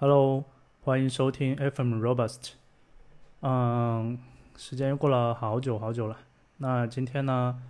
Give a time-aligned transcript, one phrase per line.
[0.00, 0.44] Hello，
[0.82, 2.54] 欢迎收听 FM Robust。
[3.42, 4.18] 嗯，
[4.56, 6.18] 时间又过了好久好久了。
[6.56, 7.62] 那今天呢，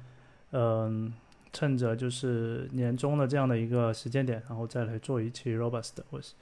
[0.53, 1.13] 嗯，
[1.53, 5.99] 趁着就是年终的这样的一个时间点，然后再来做一期 Robust。
[6.09, 6.33] 我是，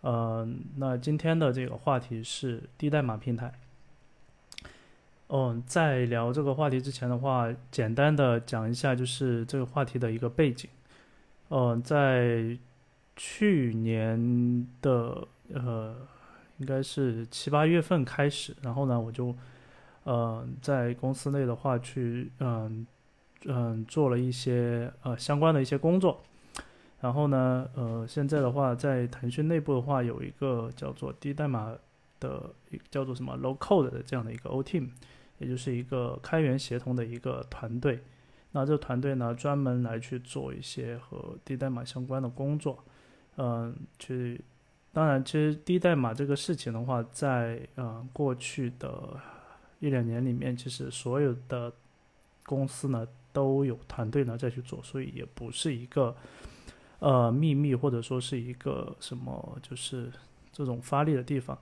[0.00, 3.52] 嗯，那今天的这个话题是低代码平台。
[5.28, 10.70] 嗯，在聊这个话题之前的话，简单的讲一下就是这个话题的一个背景。
[11.50, 12.56] 嗯，在
[13.22, 15.94] 去年的呃，
[16.56, 19.36] 应该是七八月份开始，然后呢，我就
[20.04, 22.86] 呃在公司内的话去嗯
[23.44, 26.22] 嗯做了一些呃相关的一些工作，
[27.02, 31.76] 然后呢呃现在的话在腾讯内部的话有一个叫做低代码
[32.20, 32.50] 的
[32.90, 34.88] 叫做什么 low code 的这样的一个 O team。
[35.36, 38.00] 也就是一个开源协同的一个团队，
[38.52, 42.84] 那这个团队呢，专门来去做一些和低代码相关的工作，
[43.42, 44.38] 嗯，去，
[44.92, 49.18] 当然，其实低代码这个事情的话，在呃过去的
[49.78, 51.72] 一两年里面，其实所有的
[52.44, 56.14] 公司呢都有团队呢在去做，所以也不是一个
[56.98, 60.12] 呃秘密或者说是一个什么就是
[60.52, 61.58] 这种发力的地方，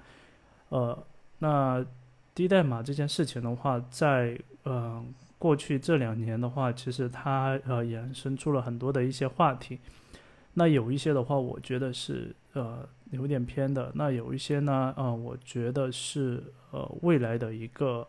[0.70, 1.06] 呃，
[1.38, 1.86] 那。
[2.34, 5.04] 低代码这件事情的话，在呃
[5.40, 9.80] 过去这两年的话，其实它呃衍生出了很多的一些话题。
[10.58, 16.42] 那有一些的话，我觉得是呃有点偏的；那有一些呢，啊，我觉得是
[16.72, 18.04] 呃未来的一个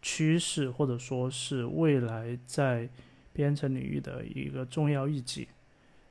[0.00, 2.88] 趋势，或者说是未来在
[3.34, 5.46] 编程领域的一个重要一级。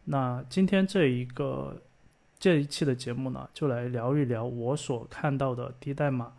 [0.06, 1.82] 那今天这一个
[2.38, 6.34] 这一期的节目呢，就来聊一聊我所看到的低代码。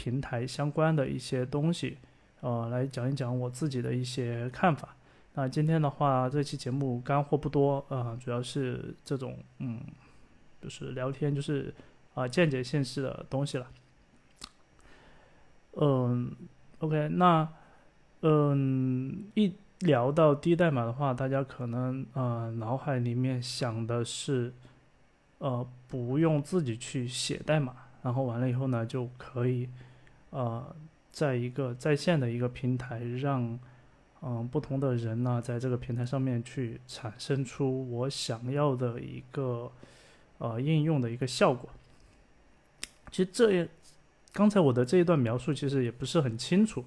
[0.00, 1.98] 平台相关的一些东西，
[2.40, 4.94] 呃，来讲一讲我自己的一些看法。
[5.38, 9.80] 那今天的话，这期节目干货不多，呃，主要是这种，嗯，
[10.60, 11.72] 就是聊天，就是
[12.14, 13.70] 啊，见解性式的东西了。
[15.76, 16.34] 嗯
[16.80, 17.48] ，OK，那
[18.22, 24.52] 嗯，一聊到低代码的话，大家可能呃脑海里面想的是，
[25.38, 29.68] 呃，不用自己去写代码，然后完了以后呢，就可以。
[30.30, 30.74] 呃，
[31.12, 33.56] 在一个在线的一个平台，让
[34.22, 39.70] 嗯不同的人呢，在这个平台上面去产生出我想要的一个
[40.38, 41.68] 呃应用的一个效果。
[43.10, 43.68] 其实这也
[44.32, 46.84] 刚才我的这一段描述其实也不是很清楚，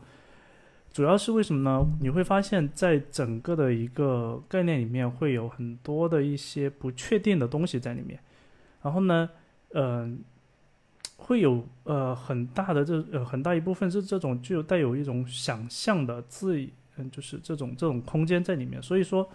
[0.92, 1.86] 主要是为什么呢？
[2.00, 8.20] 你会发现在整个的一个概念里面会有很多的一些不确定的东西在里面，
[8.82, 9.30] 然后呢，
[9.74, 10.24] 嗯。
[11.24, 16.58] 会有呃很大的这呃很大一部分是这种具有带有一种想象的自
[16.98, 19.28] 嗯就是这种这种空间在里面，所以说，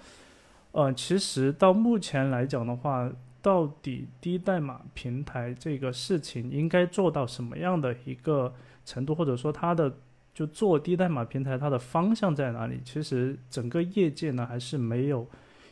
[0.72, 8.52] 呃其实到目前来讲的话，到底低代码平台这个事情应该做到什么样的一个
[8.84, 9.92] 程度，或者说它的
[10.34, 12.80] 就做低代码平台它的方向在哪里？
[12.84, 15.26] 其实整个业界呢还是没有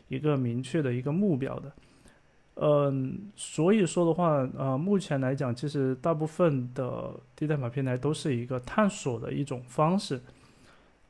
[0.09, 1.73] 一个明确的一个目标的。
[2.56, 10.21] 嗯，所以说的话，呃，目前来讲，其实大部分的低代码平台都是一个探索的一种方式。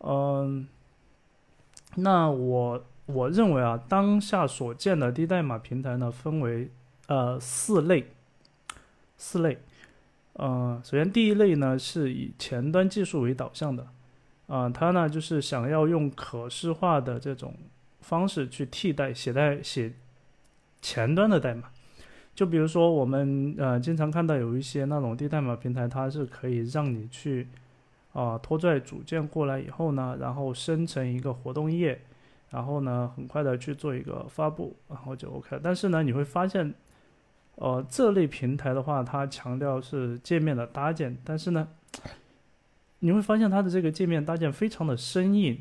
[0.07, 0.69] 嗯，
[1.97, 6.71] 那我我认为啊，当下所见的低代码平台呢，分为
[7.07, 8.07] 呃四类，
[9.17, 9.59] 四类。
[10.35, 13.89] 嗯，首先第一类呢是以前端技术为导向的，
[14.47, 17.55] 啊，它呢就是想要用可视化的这种
[18.01, 19.93] 方式去替代写代写。
[20.87, 21.71] 前端的代码，
[22.35, 27.49] 就比如说我们呃经常看到有一些那种低代码平台，它是可以让你去
[28.15, 32.01] 啊拖拽组件过来以后呢，然后生成一个活动页，
[32.49, 35.61] 然后呢很快的去做一个发布，然后就 OK。
[35.63, 36.73] 但是呢你会发现，
[37.57, 41.69] 呃这类平台的话，它强调是界面的搭建，但是呢
[43.01, 45.59] 你会发现它的这个界面搭建非常的生硬，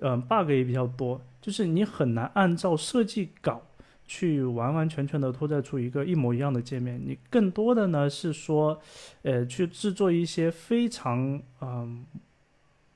[0.00, 3.62] 嗯 bug 也比较多，就是你很难按照设计稿。
[4.06, 8.78] 去完完全全的拖拽出一个一模一样的界面，你更多的呢是说，
[9.22, 12.04] 呃，去制作一些非常嗯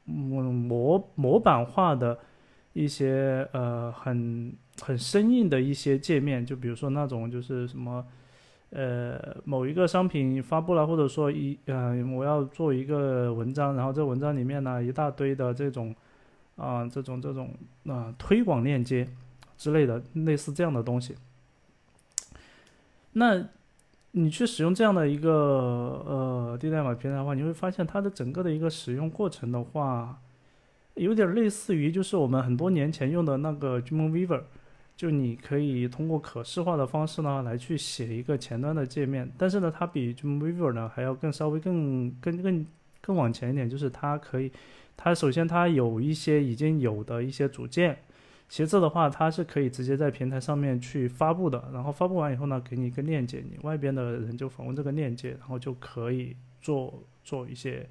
[0.04, 2.18] 模模板化的
[2.74, 8.04] 一些呃很很生硬的一些界面，就比如说那种就是什么
[8.70, 15.94] 呃某一个商品发布了，或者说一呃我要做一个文章，然后这文章里面呢一大堆的这种
[16.56, 17.50] 啊这种这种
[17.86, 19.08] 啊推广链接。
[19.58, 21.16] 之类的类似这样的东西，
[23.14, 23.44] 那
[24.12, 30.20] 你去使用这样的一个呃低代码平台的话，你会发现它的整个的一个使用过程的话，
[30.94, 34.42] 有点类似于就是我们很多年前用的那个 Dreamweaver，
[34.96, 42.66] 就你可以通过可视化的方式呢来去写一个前端的界面，但是呢，它比 Dreamweaver 呢还要更稍微更更更
[43.00, 44.52] 更往前一点，就是它可以，
[44.96, 47.98] 它首先它有一些已经有的一些组件。
[48.48, 57.86] 其次的话，它是可以直接在平台上面去发布的，然后发布完以后呢，给你一个链接，你外边的人就访问这个链接，然后就可以做做一些，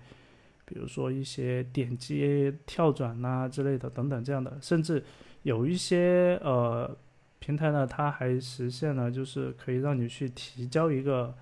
[0.65, 5.03] 比如说一些点击跳转呐之类的等等这样的，甚至
[5.43, 6.97] 有一些呃
[7.37, 11.35] 平台呢，它还实现了就是可以让你去提交一个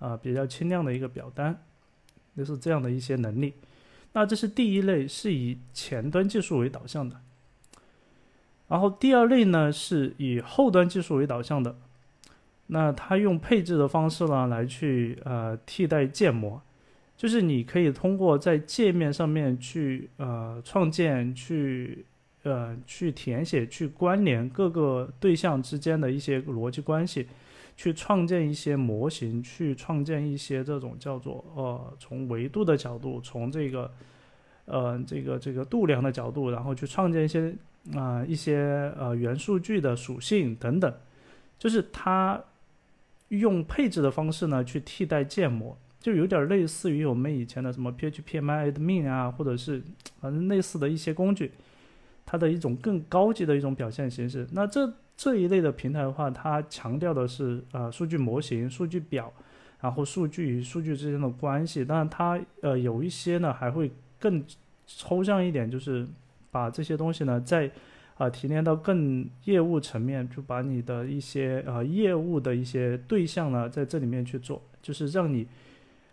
[0.00, 1.56] 啊比较轻量的一个表单，
[2.36, 3.54] 就是这样的一些能力。
[4.12, 7.20] 那这是第一类，是以前端技术为导向的。
[8.68, 11.76] 然后第二类呢，是以后端技术为导向的，
[12.66, 16.60] 那它用配置的方式呢，来去呃替代建模，
[17.16, 22.04] 就是你可以通过在界面上面去呃创建、去
[22.42, 27.28] 呃去填写、去关联各个对象之间的一些逻辑关系，
[27.76, 33.88] 去创建一些模型，去创建一些这种叫做呃从维度的角度，从这个
[34.64, 37.54] 呃这个这个度量的角度，然后去创建一些。
[37.94, 40.92] 啊，一些呃元数据的属性等等，
[41.58, 42.42] 就是它
[43.28, 49.82] 用配置的方式呢去替代建模，就有点类似于我们以前的什么 PHP-admin 啊，或者是
[50.20, 51.52] 反正类似的一些工具，
[52.24, 54.46] 它的一种更高级的一种表现形式。
[54.52, 59.32] 那这这一类的平台的话，它强调的是呃数据模型、数据表，
[59.80, 61.84] 然后数据与数据之间的关系。
[61.84, 64.44] 当然，它呃有一些呢还会更
[64.86, 66.06] 抽象一点，就是。
[66.56, 67.70] 把这些东西呢，再
[68.16, 75.46] 啊提炼到更业务层面，就把你的一些呃业务的一些对象呢，在这里面去做，就是让你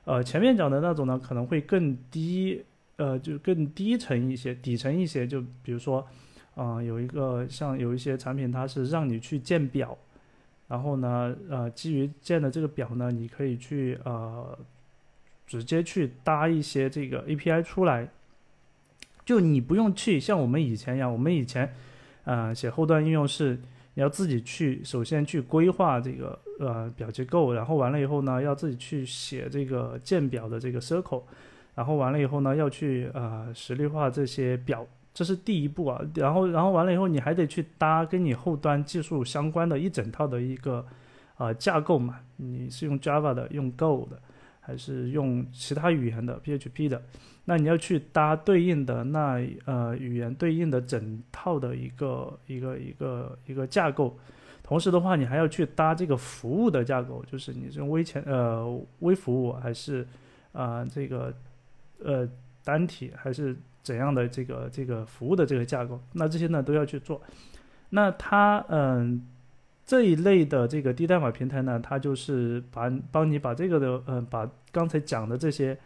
[0.04, 2.62] 呃前面讲的那种呢，可能会更低
[2.98, 6.06] 呃就更低层一些，底层一些，就比如说
[6.56, 9.98] 啊有一个像有一些产品，它是让你去建表，
[10.68, 14.58] 然后呢呃基于建的这个表呢，你可以去呃
[15.48, 18.10] 直接去搭一些这个 API 出来。
[19.26, 21.74] 就你不用去像我们以前一样，我们以前，
[22.26, 23.60] 呃，写后端应用是
[23.94, 31.24] 你要自己去，首先去规划这个呃表结构，然后完了以后呢，要自己去写这个建表的这个 circle，
[31.76, 36.02] 然后完了以后呢，要去呃实例化这些表，这是第一步啊。
[36.16, 40.86] 然后然后完了以后，你还得去搭跟你后端技术相关的一整套的一个
[41.38, 42.20] 呃架构嘛。
[42.38, 44.20] 你是用 Java 的，用 Go 的，
[44.66, 47.02] 还是用其他语言的 PHP 的？
[47.46, 54.18] 那你要去搭对应的那呃语言对应的整套的一个一个一个一个架构，
[54.64, 58.66] 同时的话，你还要去搭这个服务的架构，就是你是用微前呃
[59.00, 60.08] 微服务还是
[60.54, 61.34] 啊这个
[62.02, 62.26] 呃
[62.64, 67.22] 单体还是怎样的这个这个服务的这个架构，那这些呢都要去做。
[67.90, 69.22] 那它嗯
[69.86, 75.78] 这一类的这个低代码平台呢，它就是把帮你把这个的嗯把刚才讲的这些。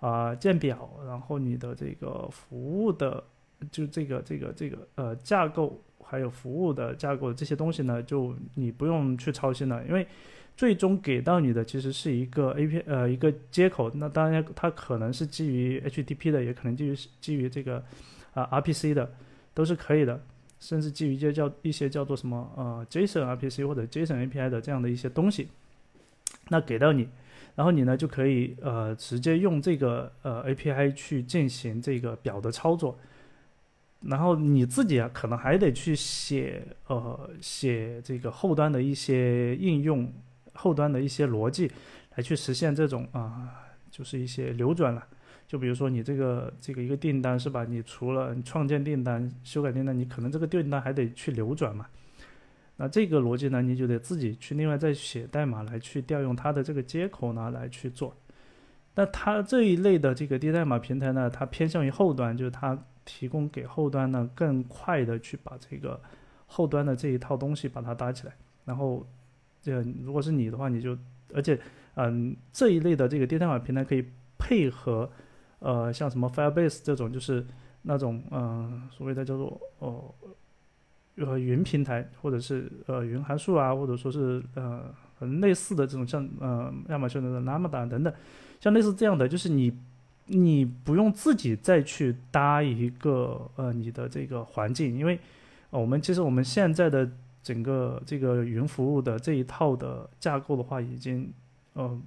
[0.00, 3.20] 啊，建表，然后你的这个服务的，
[3.68, 10.06] 就这个这个这个呃架构，还有服务的架构这些东西呢，就你不用去操心了，因为
[10.56, 17.82] 最终给到你的其实是一个 A P 呃一个接口，那当然它可能是基于 H T T P 的，也可能基于基于这个
[18.34, 19.12] 啊 R P C 的，
[19.52, 20.22] 都是可以的，
[20.60, 25.48] 甚至基于就叫一些叫做什么呃 JSON R P C 或者 JSON A P I 的这样的一些东西，
[26.48, 27.08] 那给到你。
[27.54, 32.96] 然后你呢就可以呃直接用这个呃 API 去进行这个表的操作，
[34.02, 40.12] 然后你自己啊可能还得去写呃写这个后端的一些应用，
[40.52, 41.68] 后端的一些逻辑
[42.14, 43.50] 来去实现这种啊
[43.90, 45.04] 就是一些流转了。
[45.48, 47.64] 就比如说你这个这个一个订单是吧？
[47.64, 51.86] 你除了创建订单、修改订单，你可能这个订单还得去流转嘛。
[52.76, 58.14] 那这个逻辑呢，你就得自己去另外再写代码来去调用它的这个接口呢来去做。
[58.94, 65.98] 那它这一类的这个低代码平台呢，它偏向于后端，就是它提供给后端呢更快的去把这个
[66.46, 68.34] 后端的这一套东西把它搭起来。
[68.66, 69.06] 然后，
[69.62, 70.96] 这如果是你的话，你就
[71.32, 71.58] 而且
[71.94, 74.04] 嗯这一类的这个低代码平台可以
[74.38, 75.10] 配合
[75.60, 77.46] 呃像什么 Firebase 这种就是
[77.82, 80.14] 那种嗯所谓的叫做哦。
[81.20, 84.84] 呃，云平台或者是呃云函数啊，或者说是呃
[85.18, 88.14] 很类似的这种像呃亚马逊的 Lambda 等等，
[88.60, 89.76] 像类似这样的，就是你
[90.26, 95.18] 你不用自己再去搭一个呃你的这个环境，因为
[95.70, 97.10] 我们其实我们现在的
[97.42, 101.32] 整个这个云服务的这一套的架构的话，已经
[101.72, 102.00] 呃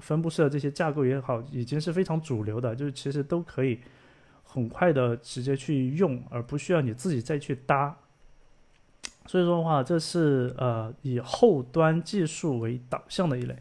[0.00, 3.80] 分布式的这些架构也好，已经是非常主流的，就是其实都可以
[4.42, 7.96] 很快的直接去用，而不需要你自己再去搭。
[9.26, 13.56] 所以说的话，这是呃以后端技术为导向的一类。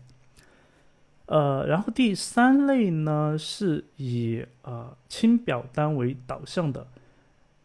[1.28, 6.88] 呃，然后第三类呢是以呃轻表单为导向的，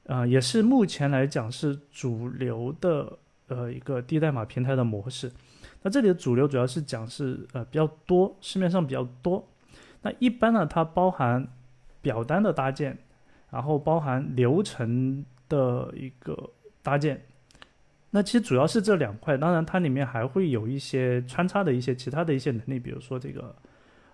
[0.06, 5.32] 啊，也是目前来讲是主流的呃一个低代码平台的模式。
[5.83, 9.47] 那这里的主流主要是讲是呃比较多，市面上比较多。
[10.02, 11.47] 那一般呢，它包含
[12.02, 12.99] 表单的搭建，
[13.50, 16.50] 然后包含流程的一个
[16.83, 17.25] 搭建。
[18.11, 23.54] 那其实主要是这两块，当然它里面还会有一些穿插的一些其他的一些能力，比如说这个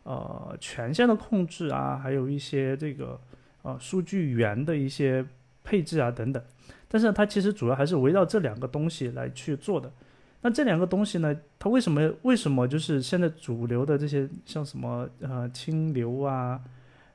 [0.02, 3.20] 呃权限的控制啊，还有一些这个
[3.62, 5.24] 呃数据源的一些
[5.62, 6.42] 配置啊等等。
[6.88, 9.90] 但是它其实主要还是围绕这两个东西来去做的。
[10.42, 16.60] 那这两个东西呢，它为什么为什么就是现在主流的这些像什么呃清流啊，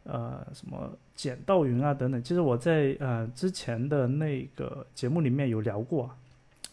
[0.03, 6.09] 呃什么简道云啊等等，其实我在呃之前的那个节目里面有聊过。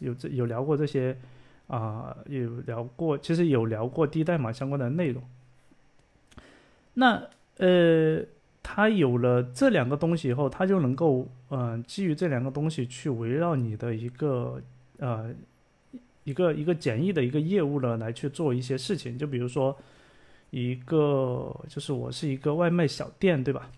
[0.01, 1.17] 有这有聊过这些，
[1.69, 5.23] 啊，有聊过，其实有聊过低代码相关的内容。
[6.95, 7.23] 那
[7.59, 8.21] 呃，
[8.61, 14.61] 它有了这两个东西以后，它就能够，嗯，基于这两个东西去围绕你的一个，
[14.99, 15.33] 呃，
[16.25, 19.17] 一个一个简易的一个业务呢，来去做一些事情。
[19.17, 19.77] 就比如说，
[20.51, 23.71] 一个就是我是一个外卖小店，对吧？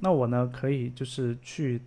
[0.00, 1.80] 那我呢，可以就是去。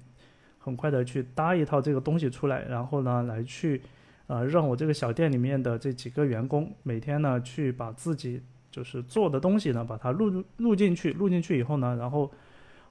[0.65, 3.81] 很快的去搭一套这个东西出来，然后呢，来去，
[4.27, 8.41] 呃，让我这个小店里面的这几个员工每天呢，去把自己
[8.71, 12.31] 就是做的东西呢，把它录录进去，录进去以后呢，然后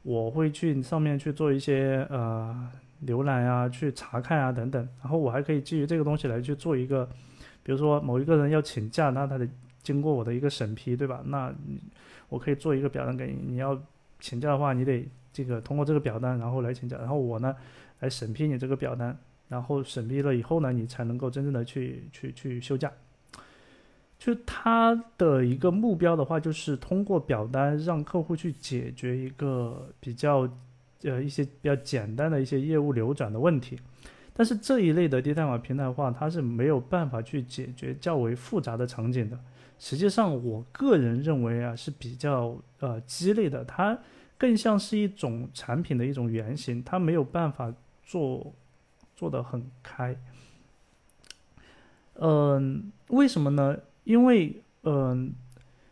[0.02, 2.70] 我会去上面去做一些呃
[3.06, 7.04] 浏览啊，去查看啊等等，然后我还可以基于这个东西来去做一个，
[7.62, 9.48] 比如说某一个人要请假，那他得
[9.82, 11.22] 经过我的一个审批，对吧？
[11.24, 11.54] 那
[12.28, 13.80] 我可以做一个表单给你，你要
[14.20, 15.08] 请假的话，你得。
[15.34, 17.56] 这个通过这个表单，然后来请假，然后我呢
[18.00, 19.16] 来审批你这个表单，
[19.48, 22.92] 然后审批了以后呢，你才能够真正的去去去休假。
[24.18, 30.46] 就他的一个目标的话，就是通过表单让客户去解决一个比较
[31.04, 33.78] 呃一些比较简单的一些业务流转的问题。
[34.32, 39.38] 但是这一类的低代码平台化，它是没有办法去解决较为复杂的场景的。
[39.78, 43.98] 实际上，我个人认为啊是比较呃鸡肋的，它。
[44.38, 48.52] 更像是一种产品的一种原型，它没有办法做
[49.14, 50.16] 做得很开。
[52.14, 53.78] 嗯，为什么呢？
[54.02, 55.32] 因为嗯，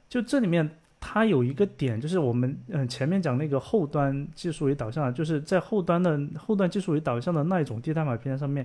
[0.09, 0.69] 就这里面
[1.13, 8.65] 它有一个点，就是我们嗯前面讲那个后端技术为导向，就是在后端的后端技术为导向的那一种低代码平台上面，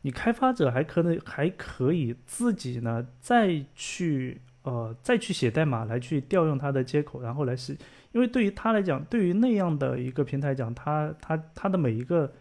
[0.00, 7.76] 你开发者还可能还可以自己呢再去呃再去写代码来去调用它的接口，然后来使。
[8.12, 12.32] 因为对于他来讲，对于那样的一个平台讲，他他他的每一个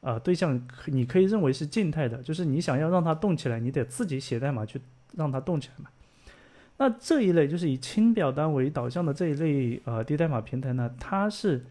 [0.00, 4.80] 呃对象，你可以认为是静态的，就是你想要让它动起来，你得自己写代码去
[5.14, 5.88] 让它动起来嘛。
[6.82, 11.62] 那这一类就是以轻表单为导向的这一类呃低代码平台呢，它是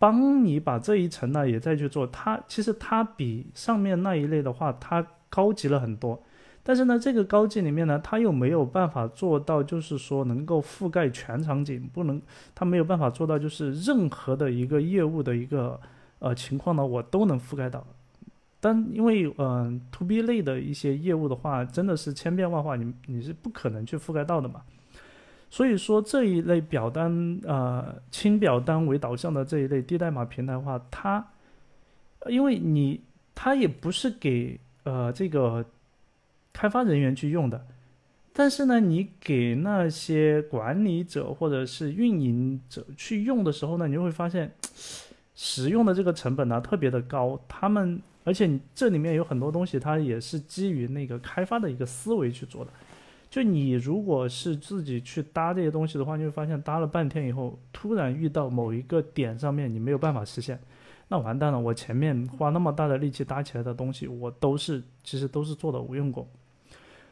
[0.00, 6.20] 帮你把这一层呢也再去做，它其实它比上面那一类的话，它高级了很多。
[6.64, 12.20] 但是呢，这个高级里面呢，它又没有办法做到，就是说能够覆盖全场景，不能，
[12.52, 15.80] 它没有办法做到，就是任何的一个业务的一个
[16.18, 17.86] 呃情况呢，我都能覆盖到。
[18.64, 24.62] 但因为嗯，to B 类的一些业务的话，真的是千变万化，你你是不可能去覆盖到的嘛。
[25.50, 31.26] 所以说这一类表单呃轻表单为导向的这一类低代码平台的话，它
[32.28, 33.02] 因为你
[33.34, 35.62] 它也不是给呃这个。
[36.56, 37.66] 开发人员去用的，
[38.32, 44.54] 但是呢，你给那些管理者或者是运营者去用的时候呢，你就会发现，
[45.34, 47.40] 使用的这个成本呢特别的高。
[47.48, 52.70] 他们，而且这里面有很多东西，它也是基于那个开发的一个思维去做的。
[53.30, 60.58] 就你如果是自己去搭这些东西的话，你会发现搭了半天以后，突然遇到某一个点上面，你没有办法实现。
[61.08, 66.26] 那完蛋了，我前面花那么大的力气搭起来的东西，我都是其实都是做的无用功。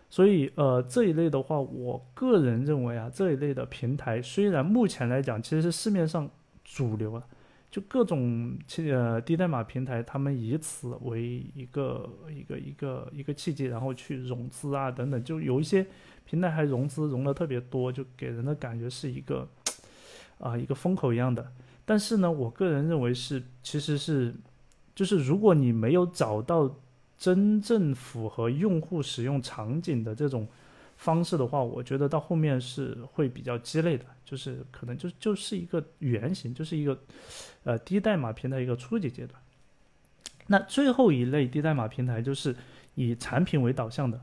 [0.08, 6.30] 所以，呃，这一类的话，我个人认为啊，这一类的平台虽然目前来讲，其实是市面上
[6.64, 7.22] 主流啊，
[7.72, 8.56] 就各种
[8.88, 15.84] 呃低代码平台，他们以此为一个一个一个一个契机，然后去融资啊等等，就有一些
[16.24, 19.48] 平台还融资融的特别多，就给人的感觉是一个
[20.38, 21.50] 啊一个风口一样的。
[21.84, 24.32] 但是呢，我个人认为是其实是，
[24.94, 26.72] 就是如果你没有找到。
[27.18, 30.44] 真正符合用户使用场景的这种
[31.02, 36.96] 方式的话，我觉得到后面是会比较鸡肋的，就是可能就就是一个原型，就是一个
[37.64, 39.42] 呃低代码平台一个初级阶段。
[40.46, 42.54] 那最后一类低代码平台就是
[42.94, 44.20] 以产品为导向的，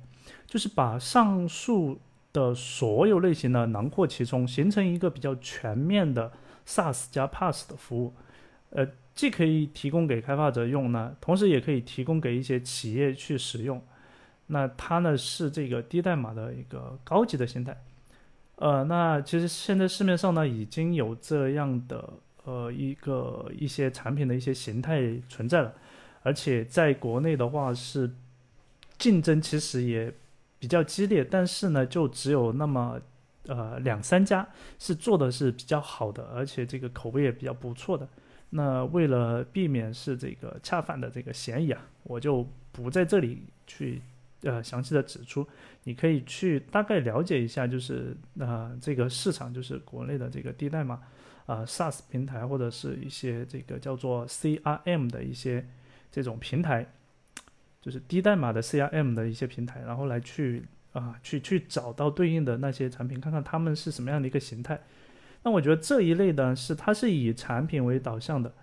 [0.48, 2.00] 就是把上述
[2.32, 6.32] 的所有类型呢囊括其中，形成一个比较全面的
[6.66, 8.14] SaaS 加 PaaS 的服务。
[8.70, 13.84] 呃，既可以提供给开发者用呢，同时也可以提供给一些企业去使用。
[14.52, 17.78] 那它呢是这个低代码的一个高级的形态。
[18.56, 22.14] 呃，那其实现在市面上呢已经有这样的
[22.44, 25.74] 呃一个一些产品的一些形态存在了，
[26.24, 28.12] 而且在国内的话是
[28.98, 30.14] 竞争其实也
[30.58, 33.00] 比较激烈，但是呢就只有那么
[33.48, 34.46] 呃两三家
[34.78, 38.06] 是做的是比较好的，而且这个口碑也比较不错的。
[38.50, 44.02] 那为了避免是这个恰饭的这个嫌疑啊，我就不在这里去
[44.44, 45.48] 呃详细的指出，
[45.84, 51.02] 你可以去大概了解一下，就是呃这个市场就是国内的这个低代码
[51.46, 55.68] 啊 SaaS 平台或者是一些这个叫做 CRM 的一些
[56.12, 56.86] 这种平台，
[57.82, 64.80] 就是低代码的 CRM 的一些平台，然后来去啊去去找到对应的那些产品，看看他们是什么样的一个形态。
[65.44, 68.54] 那我觉得这一类呢，是它是以产品为导向的，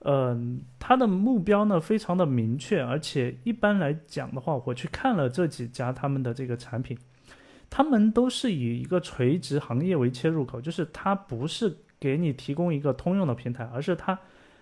[0.00, 6.96] 嗯，它的目标呢非常的明确，而且一般来讲的话，我去看了这几家他们的这个产品，
[7.68, 14.18] 他们都是以一个垂直行业为切入口，就是它不是给你提供一个通用的平台，而是它，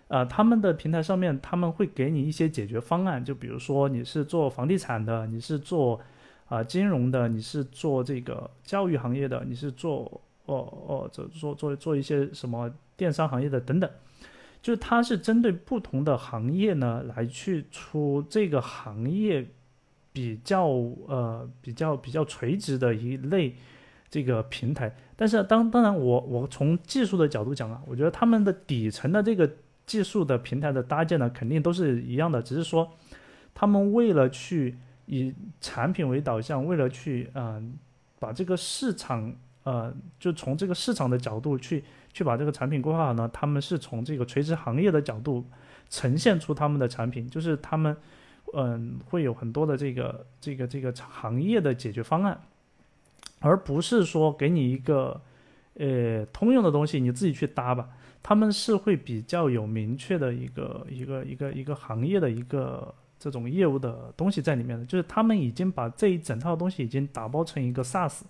[0.09, 6.01] 呃，他们的平台上面他们会给你一些解决方案，就比如说你是做房地产的，你是做
[6.47, 10.21] 啊金融的，你是做这个教育行业的，你是做。
[10.47, 13.91] 哦哦，做做做做一些什么电商行业的等等，
[14.65, 19.47] 就是它是针对不同的行业呢来去出这个行业
[20.11, 20.65] 比较
[21.07, 23.55] 呃比较比较垂直的一类
[24.09, 24.97] 这个平台。
[25.15, 29.49] 但是当当然我我从技术的角度讲啊，我觉得他们的底层的这个
[29.85, 32.91] 技术的平台的搭建呢肯定都是一样的，只是说
[33.55, 37.75] 他们为了去以产品为导向，为了去嗯
[38.19, 39.37] 把这个市场。
[39.65, 39.91] 呃，
[40.21, 41.83] 就从这个市场的角度去
[42.15, 45.45] 去把这个产品规划好呢，他们是从这个垂直行业的角度
[45.91, 47.95] 呈现出他们的产品，就是他们
[48.55, 52.41] 嗯会有很多的这个这个这个行业的解决方案，
[53.41, 55.21] 而不是说给你一个
[55.75, 57.89] 呃通用的东西你自己去搭吧，
[58.23, 68.21] 他们是会比较有明确的一个一个一个一个行业的一个这种业务的东西在里面的，就是他们已经把这一整套东西已经打包成一个 SaaS。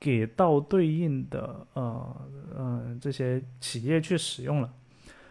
[0.00, 2.16] 给到对应的呃
[2.56, 4.72] 呃这些企业去使用了，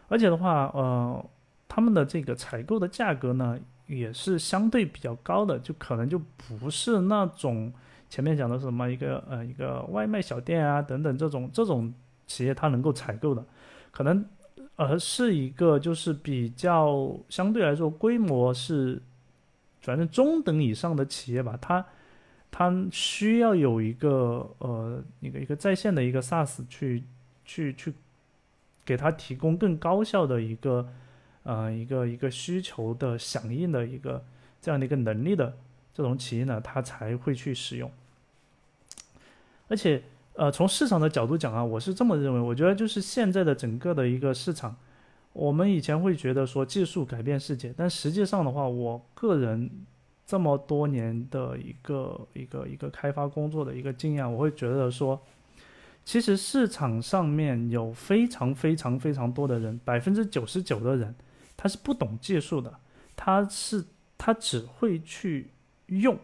[0.07, 1.25] 而且的话呃
[1.67, 7.73] 他们的这个采购的价格呢也是相对比较高的，就可能就不是那种
[8.11, 11.91] 前面讲的什么一个呃一个外卖小店啊等等这种这种
[12.27, 13.43] 企业它能够采购的，
[13.89, 14.23] 可能
[14.75, 19.01] 而是一个就是比较相对来说规模是
[19.81, 21.83] 反正中等以上的企业吧，它。
[22.51, 27.03] 它需要有一个呃一个一个在线的一个 SaaS 去
[27.45, 27.93] 去去
[28.83, 30.89] 给它提供更高效的一个
[31.43, 34.25] 呃一个一个需求的响应的一个
[34.59, 35.55] 这样的一个能力的
[35.93, 37.89] 这种企业呢，它才会去使用。
[39.67, 40.01] 而且
[40.33, 44.75] 呃从市场的角度讲啊，我是这么认为，我觉得就是现在的整个的一个市场，
[45.33, 49.69] 我们以前会觉得说技术改变世界，但实际上的话，我个人。
[50.29, 55.19] 这么多年的一个一个一个开发工作的一个经验，我会觉得说，
[56.05, 61.15] 其实市场上面有非常非常非常多的人，百分之九十九的人，
[61.57, 62.71] 他是不懂技术的，
[63.15, 63.83] 他是
[64.19, 65.47] 他只会去
[65.87, 66.15] 用，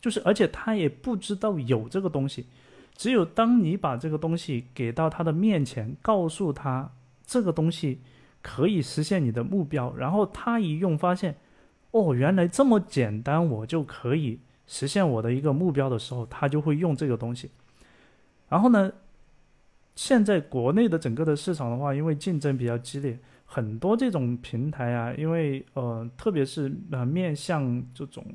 [0.00, 2.46] 就是而且他也不知道有这个东西，
[2.96, 6.90] 只有当你把这个东西给到他的面前，告诉他
[7.24, 8.00] 这个东西
[8.42, 11.36] 可以实现你的目标，然后他一用发现。
[11.94, 17.48] 哦，原来这么简单，我就可以实现我的一个目标的时候，他就会用这个东西。
[18.48, 18.92] 然后呢，
[19.94, 28.26] 现在国内的整个的市场的话，因为竞争比较激烈，很多这种平台啊，因为呃，特别是呃面向这种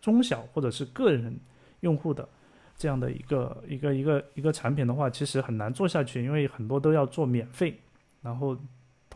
[0.00, 1.38] 中小或者是个人
[1.82, 2.28] 用户的
[2.76, 7.78] 这样的一个一个一个一个产品的话，其实很难做下去，因为很多都要做免费，
[8.20, 8.58] 然后。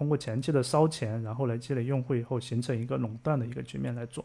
[0.00, 4.24] 通过前期的烧钱，然后来积累用户以后，形成一个垄断的一个局面来做。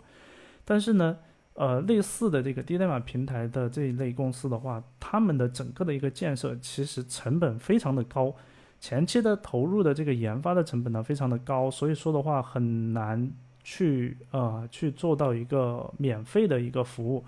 [0.64, 1.18] 但是呢，
[1.56, 8.34] 呃，类似的这个低代码平台的这一类公司的话，他们的整个的一个建设其实成本非常的高，
[8.80, 13.30] 前期的投入的这个研发的成本呢非常的高，所以说的话很难
[13.62, 17.22] 去呃去做到一个免费的一个服务，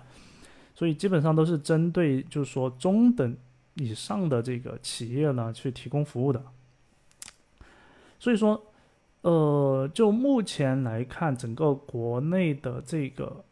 [0.74, 3.36] 所以基本上都是针对就是说中等
[3.74, 6.42] 以上的这个企业呢去提供服务的。
[8.20, 8.60] 所以说，
[9.20, 13.44] 呃，就目前来看，整个国内的这个，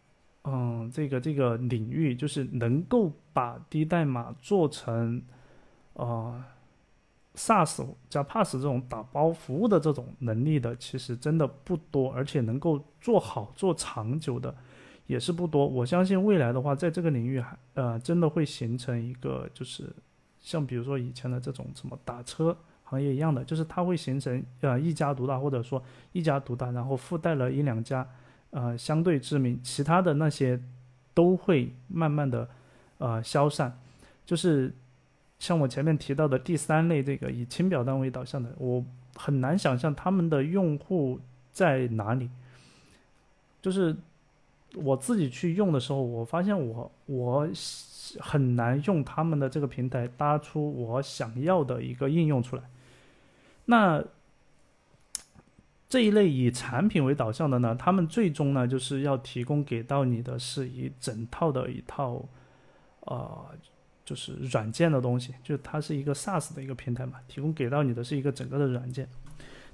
[0.42, 5.22] 嗯，这个这个领域，就是能够把低代码做成，
[5.92, 6.42] 呃
[7.36, 14.52] ，SaaS 加 PaaS 这种打包服务的这种能力的，其实真的不多，而且能够做好做长久的
[15.06, 15.64] 也是不多。
[15.66, 19.94] 我相信未来的话，在这个领域还，呃，真的会形成一个，就是
[20.40, 22.56] 像比如说以前的这种什么打车。
[22.88, 28.06] 行业一样的，就是它会形成呃一家独大，或者说一家独大，然后附带了一两家，
[28.50, 30.60] 呃相对知名，其他的那些
[31.12, 32.48] 都会慢慢的
[32.98, 33.76] 呃消散。
[34.24, 34.72] 就是
[35.38, 38.84] 像我前面提到的第三类这个以轻表单为导向的，我
[39.16, 41.20] 很难想象他们的用户
[41.52, 42.30] 在哪里。
[43.60, 43.96] 就是
[44.74, 47.48] 我自己去用的时候，我发现我我。
[48.20, 52.62] 很难用他们的这个平台搭出我想要的一个应用出来。
[53.66, 54.02] 那
[55.88, 62.26] 这一类以产品为导向的呢，他们最终呢就是要提供给到你的是一整套的一套，
[63.00, 63.46] 呃，
[64.04, 69.08] 就是软件的东西，就它是一个 SaaS 的一个平台嘛，提供给到你的是一个整个的软件。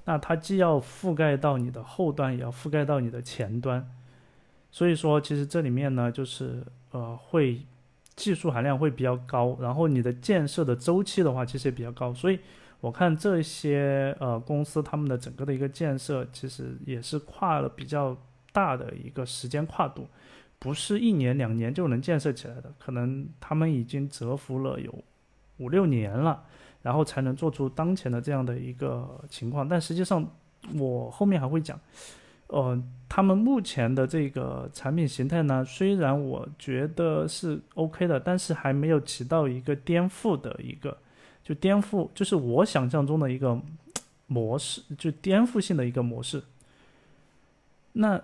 [0.05, 3.89] 那它既要覆盖到你的后端，也要覆盖到你的前端。
[4.69, 7.65] 所以说，其实这里面呢，就是呃会。
[8.15, 12.39] 技术含量会比较高，然后你的建设的周期的话，其实也比较高，所以
[12.83, 18.13] 我看这些呃公司他们的整个的一个建设，其实也是跨了比较
[18.51, 20.05] 大的一个时间跨度，
[20.59, 24.93] 不是一年两年就能建设起来的，可能他们已经蛰伏了有
[25.59, 26.43] 五六年了，
[26.81, 30.29] 然后才能做出当前的这样的一个情况，但实际上
[30.77, 31.79] 我后面还会讲。
[32.47, 40.95] 呃，他们目前的这个产品形态呢，虽然我觉得是 OK 的，但是还没有起到一个颠覆的一个，
[41.43, 43.61] 就颠覆，就是我想象中的一个
[44.27, 46.43] 模式，就颠覆性的一个模式。
[47.93, 48.21] 那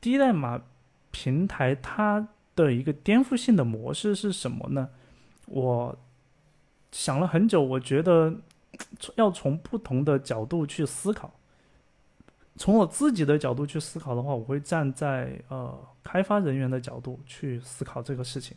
[0.00, 0.62] 低代码
[1.10, 4.88] 平台它的一个颠覆性的模式是什么呢？
[5.46, 5.98] 我
[6.92, 8.34] 想了很久，我觉得
[9.16, 11.34] 要从不同的角度去思考。
[12.56, 18.56] 从我自己的角度去思考的话，我会站在呃开发人员的角度去思考这个事情。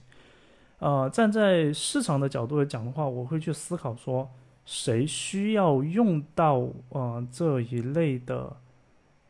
[0.79, 4.29] 呃，站在市场的角度来讲的话，我会去思考说
[4.65, 8.55] 谁需要用到呃这一类的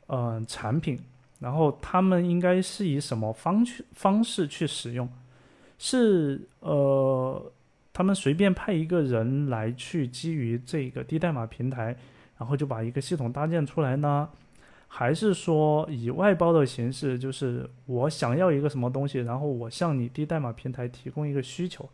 [0.08, 1.00] 呃产品，
[1.40, 5.08] 然后他们应该是以什么方去方式去使用？
[5.78, 7.52] 是呃
[7.94, 11.96] 他们随便派一个人来去基于这个低代码平台，
[12.38, 14.30] 然后就把一个系统搭建出来呢？
[14.98, 21.90] 还是说以外包的形式，就是我想要一个什么东西，然后我向你低代码平台提供一个需求，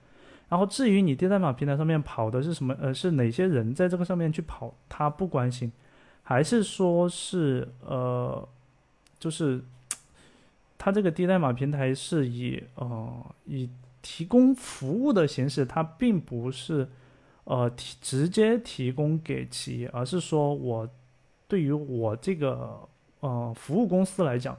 [0.49, 5.71] 然后至于你低代码平台上面跑的是什么，呃，是哪些人在这个上面去跑，他不关心，
[6.21, 8.47] 还是说是呃，
[9.19, 9.63] 就是
[10.77, 13.67] 他这个低代码平台是以呃以
[14.03, 16.87] 提供服务的形式，它并不是
[17.45, 20.87] 呃提直接提供给企业，而是说我
[21.47, 22.87] 对于我这个。
[23.21, 24.57] 呃，服务公司来讲，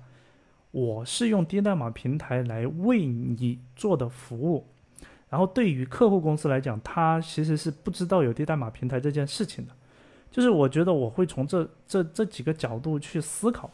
[0.71, 4.65] 我是用低代码平台来为你做的服务，
[5.29, 9.73] 然后对于客户公司来讲，他其实是不知道有低代码平台这件事情的。
[10.31, 13.69] 就是我觉得我会从这这这几个角度去思考。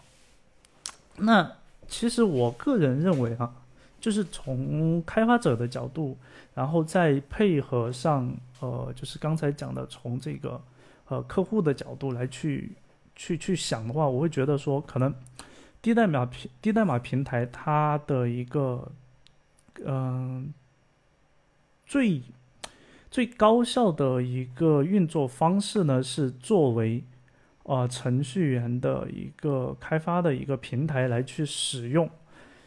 [1.19, 1.53] 那
[1.87, 3.53] 其实我个人认为啊，
[4.01, 6.17] 就是从开发者的角度，
[6.55, 10.59] 然后再配合上呃，就是刚才讲的从这个
[11.09, 12.73] 呃客户的角度来去。
[13.21, 15.13] 去去想的话，我会觉得说，可能
[15.83, 18.93] 低代码平低代码平台它的一个
[19.85, 20.55] 嗯
[21.85, 22.23] 最
[23.11, 27.03] 最高效的一个运作方式呢，是作为
[27.65, 32.09] 呃程序员的一个开发的一个平台来去使用，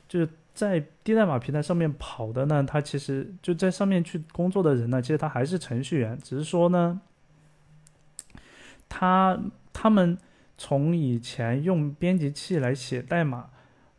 [0.09, 6.99] 就是在低代码平台上面跑的呢，它其实就在上面去工作的人呢，其实他还是程序员，只是说呢，
[8.89, 9.39] 他
[9.71, 10.17] 他们。
[10.63, 13.49] 从以前用编辑器来写代码，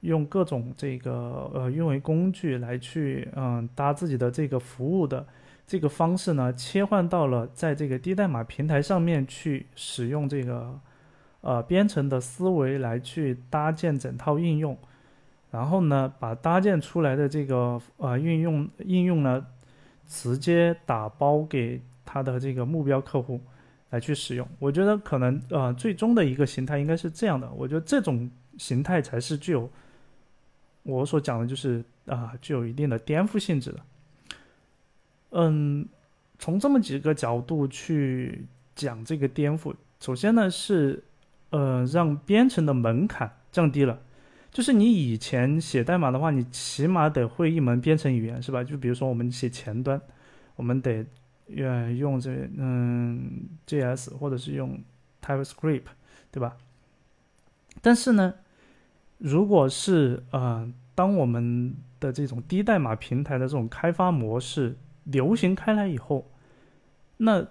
[0.03, 5.27] 用各种这个呃运维工具来去嗯搭自己的这个服务的
[5.67, 10.79] 这个方式呢，切换到了在这个低代码平台上面去使用这个
[11.41, 14.79] 呃编程的思维来去搭建整套应用，
[15.51, 19.45] 然后呢把搭建出来的这个呃运用应用呢
[20.07, 23.41] 直接打包给他的这个目标客户。
[23.93, 27.51] 来去使用，我觉得可能呃最终的一个形态应该是这样的。
[27.53, 29.71] 我觉得这种形态才是具有
[30.83, 33.81] 我所讲的，就是啊具有一定的颠覆性质的。
[35.33, 35.87] 嗯，
[36.39, 41.05] 从这么几个角度去讲这个颠覆，首先呢是
[41.51, 44.01] 呃让编程的门槛降低了。
[44.51, 48.65] 就是你以前写代码的话，你起码得会一门编程语言，是吧？
[48.65, 50.01] 就比如说我们写前端，
[50.57, 51.05] 我们得
[51.55, 54.83] 用用这嗯 JS 或者是用
[55.25, 55.85] TypeScript，
[56.31, 56.57] 对吧？
[57.81, 58.35] 但是呢，
[59.19, 66.31] 如果是呃，当我们的这种低代码平台的这种开发模式流行开来以后，
[67.19, 67.47] 那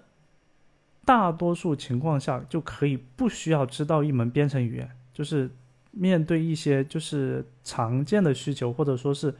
[1.05, 5.49] 大多数情况下就可以不需要知道一门编程语言，就是。
[5.93, 9.35] 面对一些就是常见的需求，或者说是，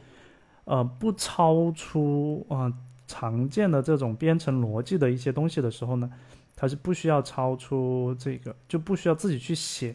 [0.64, 2.70] 呃，不超出啊
[3.12, 6.10] 常见的这种编程逻辑的一些东西的时候呢，
[6.56, 9.94] 它是不需要超出这个，就不需要自己去写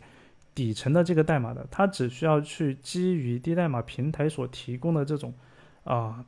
[0.54, 5.34] 底层的这个代码的，它只需要去基于低代码平台所提供的这种
[5.84, 6.24] 啊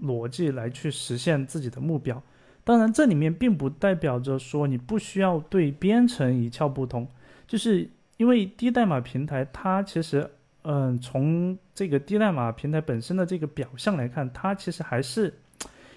[0.00, 2.22] 逻辑来去实现自己的目标。
[2.64, 7.08] 当然，这里面并不代表着说你不需要对编程一窍不通，
[7.46, 7.90] 就是。
[8.18, 10.30] 因为低代码平台，它其实，
[10.62, 15.32] 嗯，从这个低代码平台本身的这个表象来看，它其实还是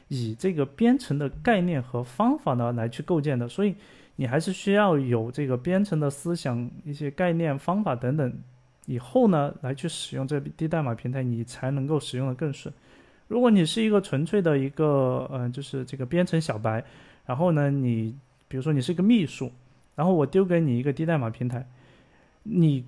[0.08, 3.76] 以这个编程的概念和方法呢来去构建的，所以
[4.16, 8.34] 你还是需要有这个编程的思想、一些概念、方法等等，
[8.86, 12.74] 以后呢来去使用这低代码平台，你才能够使用的更顺。
[13.28, 16.84] 如果你是一个纯粹的一个，嗯，就是这个编程小白，
[17.26, 18.16] 然后呢，你
[18.48, 19.52] 比如说你是一个秘书，
[19.96, 21.68] 然后我丢给你一个低代码平台。
[22.44, 22.86] 你，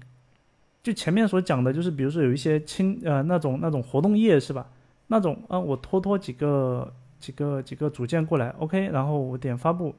[0.84, 4.70] 就前面所讲的，就是比如说有一些轻呃那种那种活动页是吧？
[5.08, 9.94] 那种啊，我拖拖几个几个几个组件过来，OK，然后我点发布，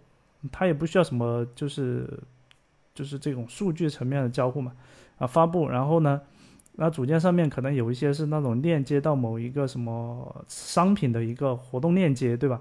[0.50, 2.08] 它也不需要什么就是
[2.94, 4.72] 就是这种数据层面的交互嘛，
[5.18, 6.20] 啊发布，然后呢，
[6.76, 12.60] 那组件上面可能有一些是那种链接到某一个什么商品的一个活动链接，对吧？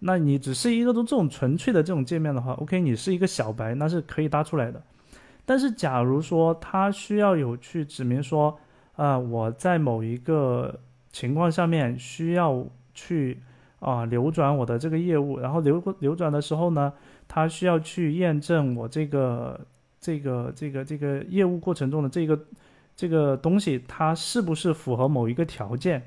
[0.00, 4.80] 那你只是一个都这种纯粹的这种界面的话，OK，你是一个小白，那是可以搭出来的。
[5.44, 8.56] 但是，假如说他需要有去指明说，
[8.94, 10.78] 呃，我在某一个
[11.10, 13.42] 情况下面需要去
[13.80, 16.92] 啊流转我的这个业务，然后流流转的时候呢，
[17.26, 19.60] 他需要去验证我这个
[20.00, 22.38] 这个这个这个业务过程中的这个
[22.96, 26.02] 这个东西，它是不是符合某一个条件？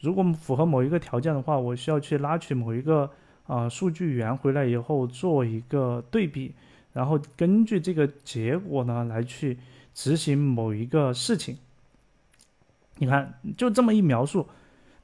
[0.00, 3.10] 如果符合某一个条件的话，我需要去拉取某一个
[3.46, 6.54] 啊数据源回来以后做一个对比。
[6.92, 9.58] 然后根据这个结果呢，来去
[9.92, 11.56] 执行某一个事情。
[12.98, 14.46] 你看，就这么一描述，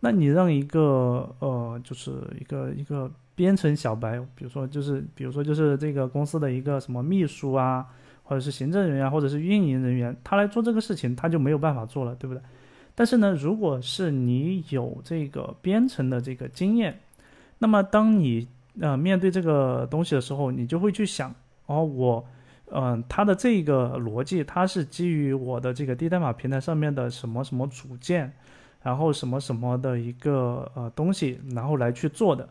[0.05, 2.11] 那你让一个呃，就是
[2.41, 7.87] 一个一个编程小白，比如说就是比如说就是这个公司的一个什么秘书啊，
[8.25, 12.43] 或者是行政人员，或者是运营人员，他来做这个事情，他就没有办法做了，对不对？
[12.97, 16.99] 但是呢，如果是你有这个编程的这个经验，
[17.59, 18.49] 那么当你
[18.81, 21.33] 呃面对这个东西的时候，你就会去想。
[21.67, 22.27] 哦，我，
[22.73, 28.31] 嗯，它的这个逻辑，它是基于我的这个低代码平台上面的什么什么组件，
[28.83, 32.49] 然后什么什么的一个呃东西，然后来去做的，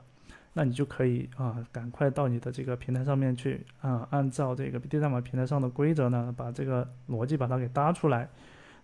[0.53, 8.29] 那你就可以啊，赶快到你的这个平台上面去啊，按照这个低代码平台上的规则呢，把这个逻辑把它给搭出来，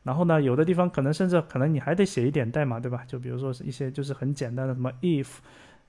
[0.04, 3.04] 然后呢，有的地方可能甚至可能你还得写一点代码，对吧？
[3.08, 5.38] 就比如说是一些就是很简单的什么 if，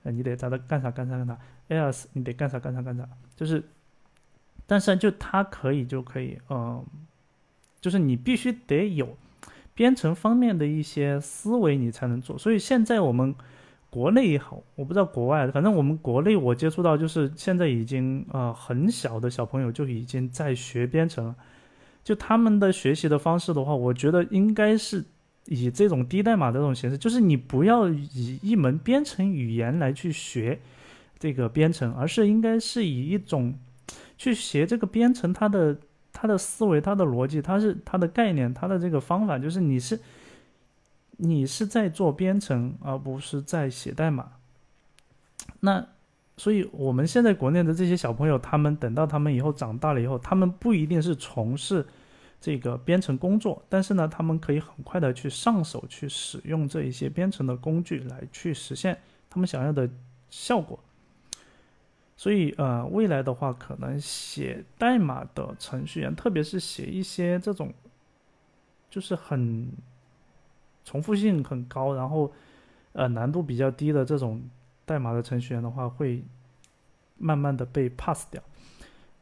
[0.03, 1.37] 你得在它干啥干啥干啥
[1.69, 3.63] ，else 你得干啥干啥干啥，就是。
[4.71, 6.85] 但是就它可以就可以，嗯，
[7.81, 9.17] 就是你必须得有
[9.79, 12.37] 编程方面的一些思维，你才能做。
[12.37, 13.33] 所以现在我们
[13.89, 21.35] 国内也好，我不知道国外，反正我们国内我接触到就是现在已经呃很小的小朋友就已经在学编程了。
[22.03, 25.01] 就他们的学习的方式的话，我觉得应该是
[25.45, 30.59] 以这种低代码的这种形式，就是你不要以一门编程语言来去学
[31.17, 33.57] 这个编程，而是应该是以一种。
[34.17, 35.79] 去学这个编程，它的
[36.21, 39.97] 他的思维、他的逻辑、他是他的概念、他的这个方法，就是你是
[41.15, 44.29] 你是在做编程，而不是在写代码。
[45.61, 45.87] 那
[46.35, 51.85] 所以我们现在国内的这些小朋友，他们等到他们以后长大了以后，他们不一定是从事
[52.41, 58.97] 这个编程工作，但是呢，他们可以很快的去上手去使用这一些编程的工具来去实现
[59.29, 59.89] 他们想要的
[60.29, 60.77] 效果。
[62.19, 67.73] 所以，呃，未来的话，可能写代码的程序员，特别是写一些这种，
[68.89, 69.71] 就是很
[70.83, 72.29] 重复性很高，然后，
[72.91, 74.43] 呃，难度比较低的这种
[74.85, 76.21] 代码的程序员的话，会
[77.17, 78.43] 慢慢的被 pass 掉。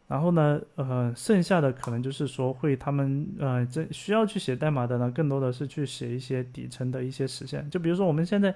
[0.07, 7.69] 然后呢，呃，剩下的可能就是说，会他们，呃，这需要去写代码的呢，更多的是去写一些底层的一些实现。
[7.69, 8.55] 就比如说我们现在。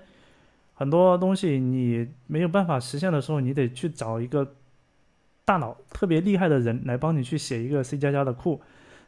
[0.73, 4.55] 很多东西你没有办法实现的时候，你得去找一个
[5.45, 8.61] 大脑特别厉害的人来帮你去写一个 C 加加的库。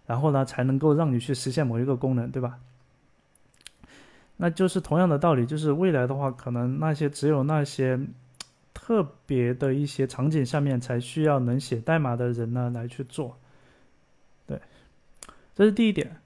[0.05, 2.59] 然后呢才能够让你去实现某一个功能，对吧？
[4.35, 7.97] 那就是同样的道理，就是未来的话，可能那些只有那些
[8.73, 13.37] 特别的一些场景下面才需要能写代码的人呢来去做。
[14.45, 14.59] 对，
[15.55, 16.17] 这是第一点。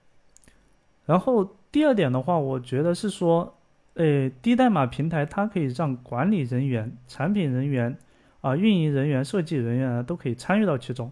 [1.06, 3.57] 然后第二点的话，我觉得是说，
[3.98, 7.98] 呃，低代码平台它可以让管理人员、产品人员、
[8.42, 11.12] 啊运营人员、设计人员啊都可以参与到其中，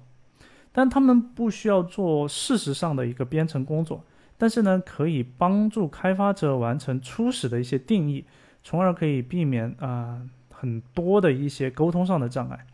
[0.72, 4.04] 但他们不需要做事实上的一个编程工作。
[4.38, 8.24] 但是呢，可以帮助开发者完成初始的一些定义，
[8.62, 10.22] 从而可以避免啊
[10.52, 12.68] 很多的一些沟通上的障碍。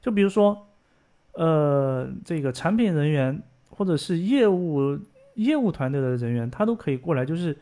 [0.00, 0.68] 就比如说，
[1.32, 4.98] 呃，这个产品人员或者是业务
[5.34, 7.56] 业务团队的人员，他都可以过来，就是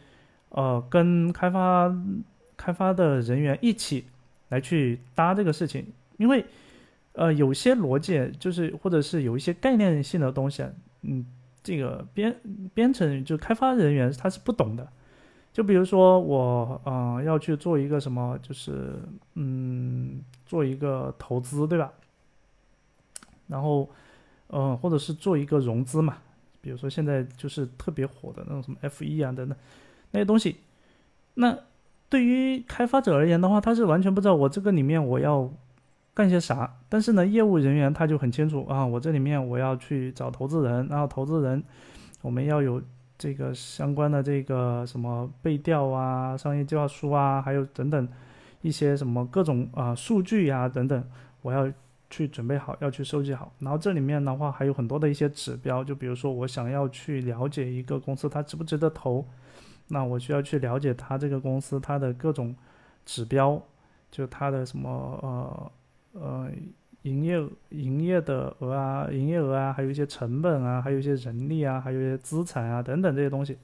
[0.50, 1.94] 呃跟开发
[2.56, 4.04] 开发的人员一起
[4.48, 6.44] 来去搭这个事情，因为
[7.12, 10.64] 呃有些逻辑就是或者是有一些概念性的东西，
[11.02, 11.26] 嗯。
[11.60, 12.34] 这个编
[12.72, 14.88] 编程就开发人员他是不懂的，
[15.52, 18.94] 就比如说我嗯要去做一个什么，就是
[19.34, 21.92] 嗯做一个投资对吧？
[23.48, 23.90] 然后
[24.46, 26.16] 嗯或者是做一个融资嘛，
[26.62, 29.58] 比如说现在就是特别火的那种什么 F 一啊等等
[30.10, 30.56] 那些东西，
[31.34, 31.58] 那
[32.08, 35.50] 对于开发者而言的话，他是完全不知道我这个里面我要。
[36.14, 36.68] 干些啥？
[36.88, 41.62] 但是呢，业务人员他就很清楚啊，我这里面我要去找投资人，然后投资人
[42.22, 42.82] 我们要有
[43.16, 48.08] 这个相关的这个什么背调啊、商业计划书啊，还有等等
[48.62, 51.04] 一些什么各种啊数据呀等等，
[51.40, 51.72] 我要
[52.10, 53.52] 去准备好，要去收集好。
[53.60, 59.24] 然后这里面的话还有很多的一些指标，就比如说我想要去了解一个公司它值不值得投，
[59.88, 62.54] 那我需要去了解它这个公司它的各种
[63.04, 63.60] 指标，
[64.10, 65.72] 就它的什么呃。
[66.14, 66.50] 呃，
[67.02, 73.56] 营业营业的额啊，营业额啊，还有一些成本啊，还有一些人力啊，还有一些资产啊等等这些东西，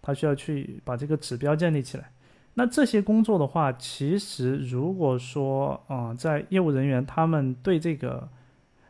[0.00, 2.12] 他需要去把这个指标建立起来。
[2.52, 8.28] 那这些工作的话，其实如果说啊，在业务人员他们对这个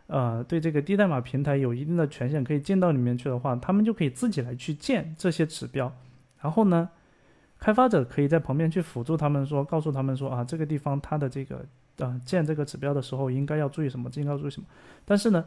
[0.09, 5.91] 呃对这个低代码平台有一定的权限，可以进到里面去的话，他们就可以自己来去建这些指标。
[6.45, 6.89] 然后呢，
[7.59, 11.67] 开发者可以在旁边去辅助他们，说告诉他们说啊，这个地方它的这个。
[11.99, 14.11] 啊，建这个指标的时候应该要注意什么？
[14.17, 14.67] 应该要注意什么？
[15.05, 15.45] 但是呢，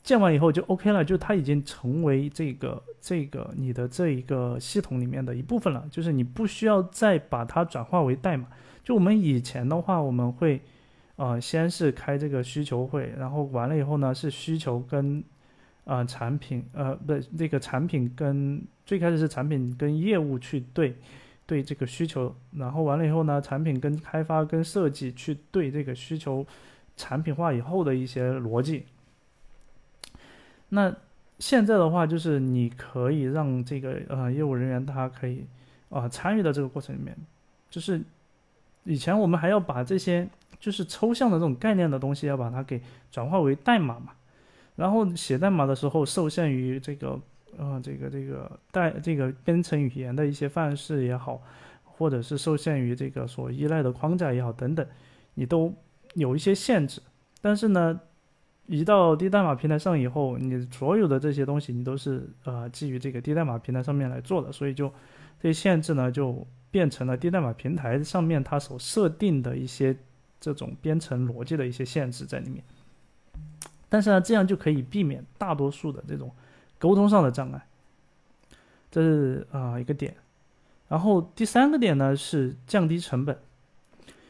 [0.00, 8.46] 建完以后就 OK 了，就它已经成为这个这个你的这一个系统里面的一部分了，就是你不需要再把它转化为代码。
[8.84, 10.62] 就我们以前的话，我们会
[11.16, 15.20] 啊，先是开这个需求会，然后完了以后呢，是需求跟
[15.86, 20.94] 啊产品呃不这个产品跟最开始是产品跟业务去对。
[21.48, 26.44] 对这个需求，然后完了以后呢，产品跟开发跟设计去对这个需求
[26.96, 28.84] 产品化以后的一些逻辑。
[30.70, 30.92] 那
[31.38, 35.46] 现在的话，就是你可以让这个呃业务人员他可以
[35.88, 37.16] 啊参与到这个过程里面。
[37.70, 38.02] 就是
[38.82, 44.14] 以前我们还要把这些就是抽象的这种概念的东西要把它给转化为代码嘛，
[44.76, 47.20] 然后写代码的时候受限于这个。
[47.58, 51.40] 啊，这个这个代这个编程语言的一些范式也好，
[51.84, 54.86] 或者是受限于这个所依赖的框架也好等等，
[55.32, 55.72] 你都
[56.12, 57.00] 有一些限制。
[57.40, 57.98] 但是呢，
[58.66, 64.92] 移到低代码平台上以后，你所有的这些东西你都是呃基于这个低代码平台上面来做的，所以就
[65.40, 69.96] 这些限制呢就变成了低代码平台上面它所设定的一些
[70.38, 72.62] 这种编程逻辑的一些限制在里面。
[73.96, 76.30] 但是呢，这样就可以避免大多数的这种。
[76.78, 77.66] 沟通上的障碍，
[78.90, 80.14] 这是啊一个点。
[80.86, 83.38] 然后第三个点呢是降低成本。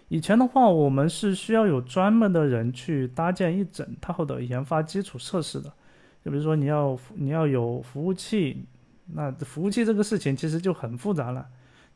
[0.06, 5.72] 以前的话，我们是需要有专门的人去搭建一整套的研发基础设施的。
[6.24, 8.64] 就比如说你要你要有服务器，
[9.06, 11.44] 那服务器这个事情其实就很复杂了，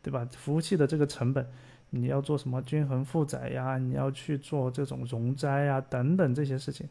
[0.02, 0.26] 对吧？
[0.36, 1.46] 服务器的这个成本，
[1.90, 3.78] 你要做什么均衡负载呀？
[3.78, 6.88] 你要去做这种容灾呀等等这些事情。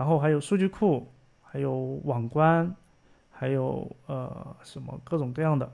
[0.00, 1.06] 然后还有数据库，
[1.42, 2.74] 还有网关。
[3.32, 5.70] 还有呃什么各种各样的，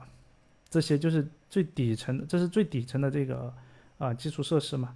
[0.69, 3.53] 这些就是最底层的，这是最底层的这个
[3.97, 4.95] 啊基础设施嘛。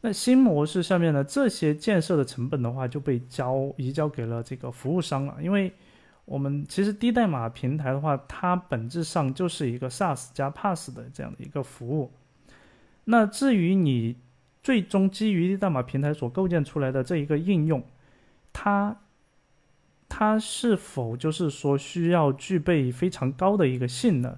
[0.00, 5.36] 那新模式下面呢，这些建设的成本的话就被交移交给了这个服务商了。
[5.42, 5.72] 因为
[6.24, 12.12] 我们其实低代码平台的话，它本质上就是一个 SaaS 加 PaaS 的这样的一个服务。
[13.04, 14.14] 那至于你
[14.62, 17.82] 最终基于低代码平台所构建出来的这一个应用，
[18.56, 18.96] 它。
[20.08, 24.34] 它是否就是说需要具备非常高的一个性能？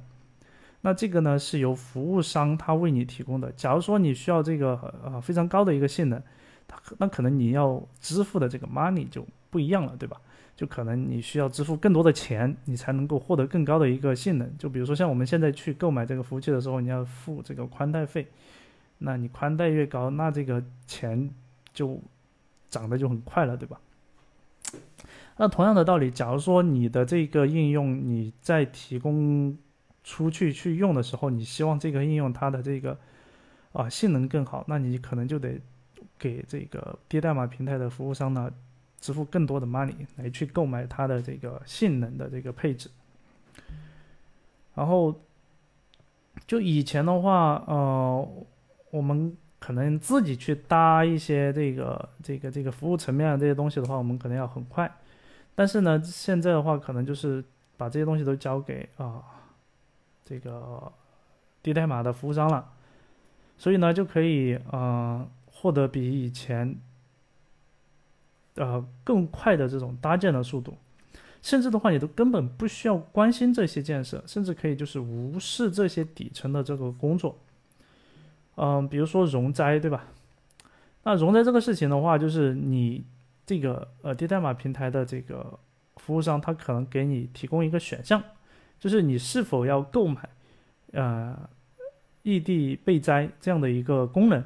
[0.80, 3.52] 那这个呢是由服务商他为你提供的。
[3.52, 6.20] 假如说你需要这个呃非常高的一个性能，
[6.66, 10.16] 它那可能你要支付的这个 money 就不一样了，对吧？
[10.56, 14.50] 就可能你需要支付更多的钱，你才能够获得更高的一个性能。
[14.56, 18.26] 就比如说像我们现在去购买这个服务器的时候，你要付这个宽带费，
[18.98, 21.30] 那你宽带越高，那这个钱
[21.74, 22.00] 就
[22.70, 23.78] 涨得就很快了，对吧？
[25.40, 29.56] 那同样的道理，假如说你的这个应用你在提供
[30.02, 32.98] 出去去用的时候，你希望这个应用它的这个
[33.72, 35.60] 啊性能更好，那你可能就得
[36.18, 38.50] 给这个低代码平台的服务商呢
[39.00, 42.90] 支付更多的 money 来去购买它的这个性能的这个配置。
[44.74, 45.14] 然后
[46.48, 48.28] 就以前的话，呃，
[48.90, 54.90] 我们可能自己去搭一些这个这个这个服务层面的这些东西的话，我们可能要很快。
[55.58, 57.42] 但是呢，现在的话可能就是
[57.76, 59.20] 把这些东西都交给啊
[60.24, 60.92] 这个
[61.64, 62.64] 低代码的服务商了，
[63.56, 66.76] 所以呢就可以呃获得比以前
[68.54, 70.78] 呃更快的这种搭建的速度，
[71.42, 77.36] 甚至的话你都根本不需要关心这些建设，甚至可以就是无视这些底层的这个工作，
[78.54, 80.04] 嗯，比如说容灾，对吧？
[81.02, 83.04] 那容灾这个事情的话，就是你。
[83.48, 85.58] 这个呃低代码平台的这个
[85.96, 88.22] 服务商，他可能给你提供一个选项，
[88.78, 90.20] 就是你是否要购买
[90.92, 91.34] 呃
[92.24, 94.44] 异地备灾这样的一个功能。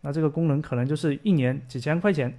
[0.00, 2.36] 那这个功能可能就是一年几千块钱，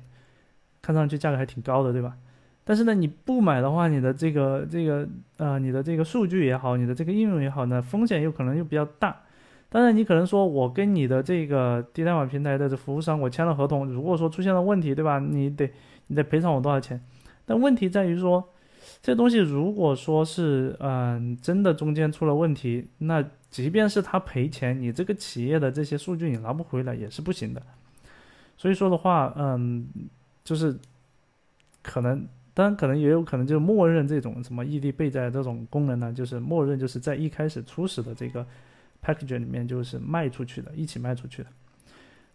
[0.81, 2.17] 看上去价格还挺高的，对吧？
[2.65, 9.21] 但是呢，你不买的话，你的这个这个呃你的这个数据也好，你的这个应用也好呢，风险又可能又比较大。
[9.69, 15.17] 当然，你可能说，我跟你的这个低代码平台的这服务商，我签了合同，如果说出现了问题，对吧？
[15.17, 15.67] 你得
[16.13, 17.01] 你得赔偿我多少钱？
[17.43, 18.47] 但问题在于说，
[19.01, 27.61] 这东西如果说是嗯真的中间出了问题，那即便是他赔钱，你这个企业的这些数据你拿不回来也是不行的。
[28.55, 29.87] 所以说的话，嗯，
[30.43, 30.77] 就是
[31.81, 38.45] 可能，当然可能也有可能就默认这种什么异地备载这种功能呢，就是默认就是在一开始初始的这个。
[39.05, 41.49] package 里面就是卖出去的，一起卖出去的。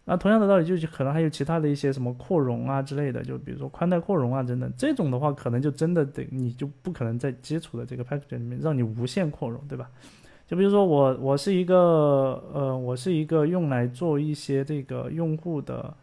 [0.09, 9.89] 那同样的道理，就是可能还有其他的一些什么扩容啊之类的，就比如说宽带扩容啊等等，这种的话，可能就真的得你就不可能在基础的这个 package 里面让你无限扩容，对吧？
[10.47, 15.93] 就比如说我我是一个呃，我是一个用来做一些这个用户的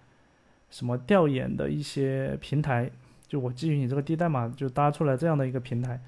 [0.71, 2.91] 什么调研的一些平台，
[3.27, 6.01] 就我基于你这个低代码就搭出来这样的一个平台。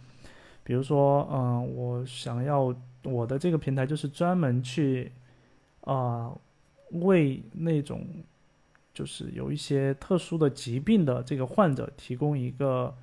[0.63, 2.75] 比如说，嗯，我想要。
[3.05, 5.11] 我的这个平台就是专门去，
[5.83, 6.33] 啊，
[6.91, 8.07] 为那种
[8.95, 12.95] 就是有一些特殊的疾病的这个患者提供一个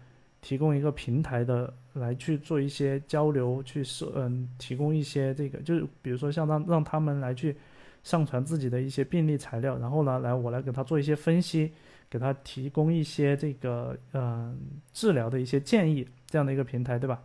[0.42, 7.56] 提供一个平台的，来去做一些交流，去设嗯，提供一些这个就是比如说像让让他们来去
[8.04, 11.72] 上传自己的一些病例材料，然后呢，来我来给他做一些分析，
[12.10, 14.60] 给他提供一些这个嗯
[14.94, 17.24] 治疗的一些建议，这样的一个平台，对吧？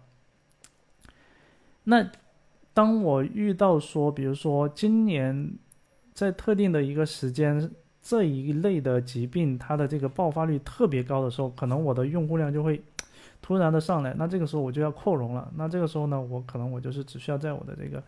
[1.84, 2.10] 那。
[2.72, 5.58] 当我遇到说，比如说今年
[6.20, 7.70] 在特定的一个时间
[8.02, 12.78] 这一类的疾病，它的这个爆发率特别高的时候，可能我的用户量就会
[13.40, 14.12] 突然的上来。
[14.18, 15.50] 那这个时候我就要扩容了。
[15.56, 18.02] 那这个时候呢，我可能我就是只需要在我的这个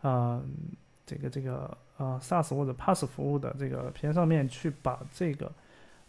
[0.00, 0.42] 啊
[1.06, 5.48] 这个这个啊 SaaS 或者 PaaS 服务的这个片上面去把这个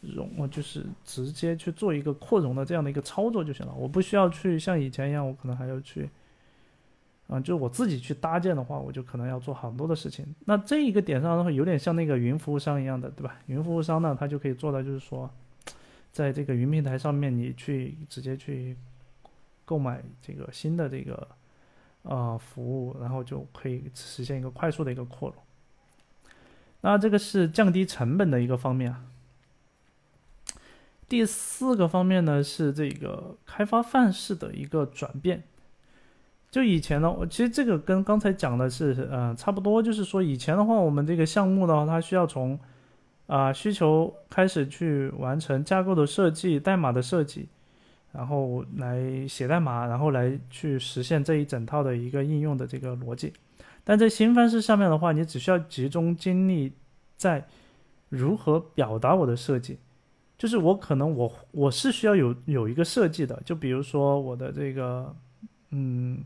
[0.01, 3.75] 容，我就是直接去做一个扩容的这样的一个操作就行了。
[3.77, 6.09] 我不需要去像以前一样，我可能还要去。
[7.27, 10.25] 嗯，就我自己去搭建的话，我就可能要做很多的事情。
[10.45, 13.37] 那这一个点上的话，有点像那个云服务商一样的，对吧？
[13.47, 15.29] 云服务商呢，他就可以做到，就是说，
[16.11, 18.75] 在这个云平台上面，你去直接去
[19.63, 21.27] 购买这个新的这个
[22.03, 25.41] 呃服务，然后就可以实现一个快速的一个扩容。
[26.81, 29.05] 那这个是降低成本的一个方面啊。
[31.07, 35.43] 第四个方面呢，是这个开发范式的一个转变。
[36.53, 39.81] 就以前呢，我其实这个跟刚才讲的是，呃，差不多。
[39.81, 42.59] 就是说，以前的话，我们这个项目的话，它需要从
[43.25, 47.47] 啊需求开始去完成架构的设计、代码的设计，
[48.11, 53.33] 然后来写代码，然后来去实现这一整套的一个应用的这个逻辑。
[53.83, 56.71] 但在新方式上面的话，你只需要集中精力
[57.17, 57.43] 在
[58.09, 59.79] 如何表达我的设计。
[60.37, 65.15] 就是我可能我我是需要有有一个设计的，就比如说我的这个。
[65.75, 66.23] 嗯，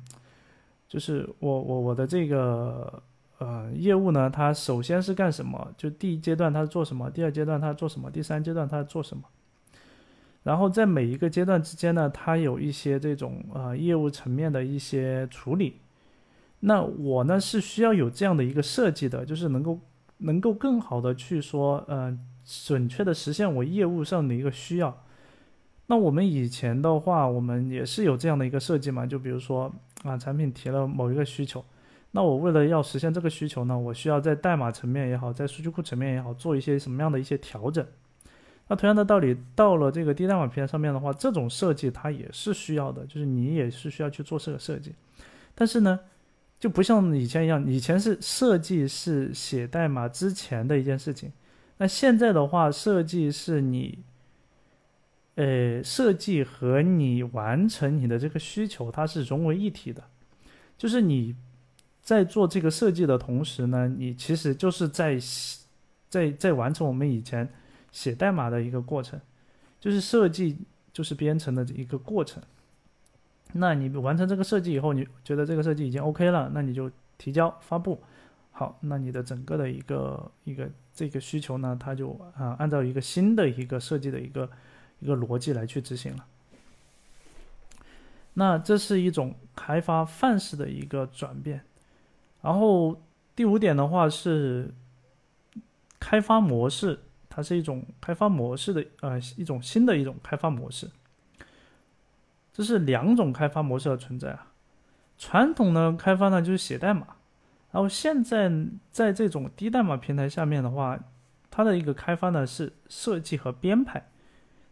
[0.89, 3.01] 就是我我我的这个
[3.37, 5.73] 呃业务呢，它首先是干什么？
[5.77, 7.09] 就第一阶段它是做什么？
[7.09, 8.11] 第二阶段它做什么？
[8.11, 9.23] 第三阶段它做什么？
[10.43, 15.79] 然后在每一个阶段之间呢，它有一些这种呃业务层面的一些处理。
[16.59, 19.79] 那我呢是需要有这样的一个设计的，就是能够
[20.17, 25.05] 能够更好的去说，呃，准确的实现我业务上的一个需要。
[25.89, 29.73] 那我们以前的话，我们也是有这样的一个设计嘛，就比如说
[30.03, 31.63] 啊，产品提了某一个需求，
[32.11, 37.85] 那我为了要实现这个需求呢，我需要在代码层面也好，在数据库层面也好，做一些什么样的一些调整。
[38.67, 44.93] 那同样的道理，到了这个低代码平台上面的话，这种设计它也是需要的，就是你也是需要去做这个设计。
[45.55, 45.97] 但是呢，
[46.59, 51.31] 就不像以前一样，以前是设计是写代码之前的一件事情，
[51.77, 53.99] 那现在的话，设计是你。
[55.37, 60.03] 呃，设计和你完成你的这个需求，它是融为一体的。
[60.75, 61.35] 就是你
[62.01, 65.15] 在做这个设计的同时呢，你其实就是在
[66.09, 67.47] 在在完成我们以前
[67.91, 69.21] 写代码的一个过程，
[69.79, 70.57] 就是设计
[70.91, 72.41] 就是编程的一个过程。
[73.53, 78.01] 那你完成这个设计以后，你觉得这个设计已经 OK 了，那你就提交发布。
[78.49, 84.49] 好，那你的整个的一个一个这个需求呢，它就啊按照一个新的一个设计的一个。
[84.99, 86.25] 一个逻辑来去执行了，
[88.33, 91.61] 那这是一种开发范式的一个转变。
[92.41, 92.99] 然后
[93.35, 94.73] 第五点的话是
[95.99, 100.89] 开发模式，它是一种开发模式的呃一种新的一种开发模式。
[102.51, 104.51] 这是两种开发模式的存在啊。
[105.19, 107.07] 传统的开发呢就是写代码，
[107.71, 108.51] 然后现在
[108.91, 110.99] 在这种低代码平台下面的话，
[111.51, 114.09] 它的一个开发呢是设计和编排。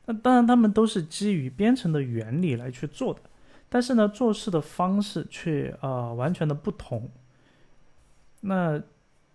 [0.06, 3.22] 那当然，他们都是基于编程的原理来去做的，
[3.70, 7.10] 但是呢，做事的方式却啊完全的不同。
[8.42, 8.82] 那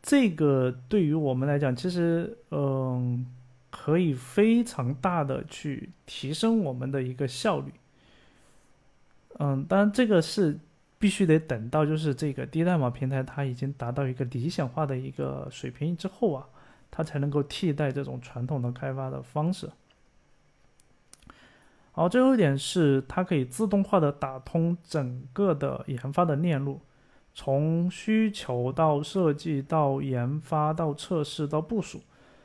[0.01, 3.27] 这个对于我们来讲，其实嗯，
[3.71, 7.73] 可以非常大的去提升我们的一个效率。
[9.39, 10.57] 嗯，当然这个是
[10.99, 16.47] 必须得等到就是这个低代码平台它已经达到一个理想化的一个水平之后啊，
[16.91, 19.69] 它才能够替代这种传统的开发的方式。
[21.93, 26.81] 好，最后一点是它可以自动化的打通整个的研发的链路，
[27.35, 32.01] 从需求到设计到研发到测试到部署，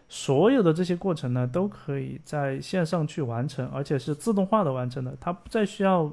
[0.10, 6.12] 所有的这些过程呢，都可以在线上去完成，而且是自动化的完成的，它不再需要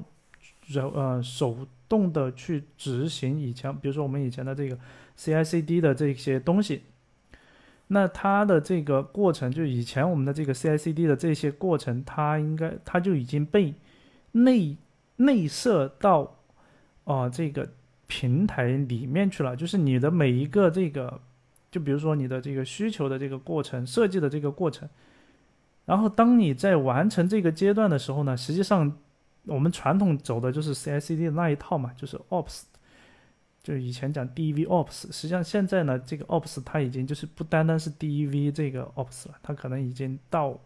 [0.67, 1.57] 人呃手
[1.89, 4.77] 动的去执行以前，比如说我们以前的这个
[5.17, 6.83] CI/CD 的这些东西。
[7.93, 13.75] 那它的这个过程，就以前我们的这个 CI/CD 的这些过程，它应该它就已经被
[14.31, 14.75] 内
[15.17, 16.35] 内设到
[17.03, 17.69] 啊这个
[18.07, 19.55] 平台里面去了。
[19.55, 21.21] 就是你的每一个这个，
[21.69, 24.89] 就比如说你的这个需求的这个过程、设计的这个过程，
[25.85, 28.91] 然后当你在完成这个阶段的时候呢，实际上
[29.45, 32.63] 我们传统走的就是 CI/CD 的那一套嘛，就是 Ops。
[33.63, 40.59] 就以前讲 Dev Ops，实际上现在呢，这个 Ops 它已经就是不单单是 Dev 这个 Ops 了，它可能已经到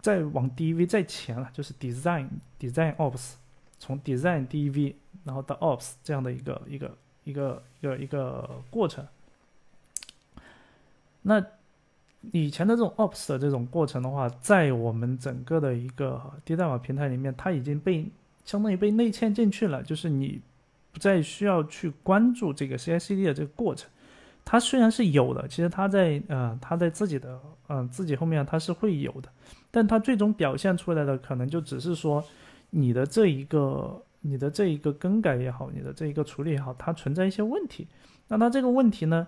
[0.00, 2.28] 再往 Dev 再前了，就是 Design
[2.60, 3.32] Design Ops，
[3.80, 9.04] 从 Design Dev 然后到 Ops 这样的一个一个一个一个一个过程。
[11.22, 11.44] 那
[12.30, 18.08] 以前的这种 Ops 的这种过程的话，在我们整个的一个低代码平台里面，它已经被
[18.44, 20.40] 相当于被内嵌进去了，就是你。
[20.94, 23.90] 不再需要去关注这个 CI/CD 的这个过程，
[24.44, 29.28] 它虽然是有的，其实它在呃，它在自己的嗯自己后面它是会有的，
[29.72, 32.24] 但它最终表现出来的可能就只是说
[32.70, 37.88] 你的这一个你的这一个更改也好，你的这一个处理也好，它存在一些问题。
[38.28, 39.26] 那它这个问题呢，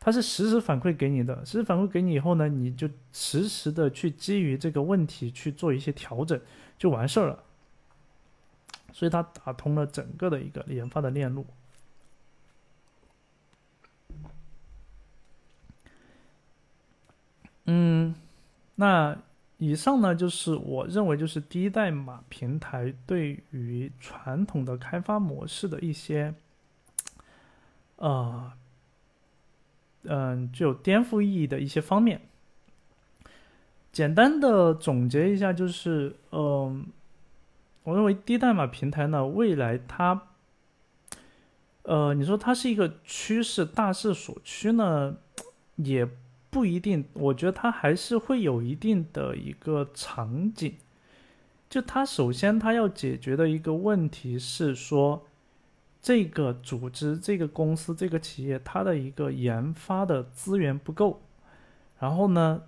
[0.00, 6.40] 它是实时反馈给你的，实时反馈给你以后呢，你就实时的去基于这个问题去做一些调整，
[6.78, 7.38] 就完事儿了。
[8.92, 11.46] 所以它打通了整个的一个研发的链路。
[17.64, 18.14] 嗯，
[18.74, 19.16] 那
[19.58, 26.34] 以上呢就是我认为就是低代码平台对于传统的开发模式的一些，
[27.96, 28.52] 呃，
[30.02, 32.20] 嗯，具有颠覆意义的一些方面。
[33.90, 36.86] 简单的总结一下，就是嗯。
[37.84, 40.28] 我认为低代码平台呢，未来它，
[41.82, 45.16] 呃，你说它是一个趋势大势所趋呢，
[45.74, 46.08] 也
[46.48, 47.04] 不一定。
[47.14, 50.76] 我觉得它还是会有一定的一个场景。
[51.68, 55.26] 就它首先它要解决的一个问题是说，
[56.00, 61.20] 这个组织、这个公司、这个企业它的一个研发的资源不够，
[61.98, 62.62] 然后呢，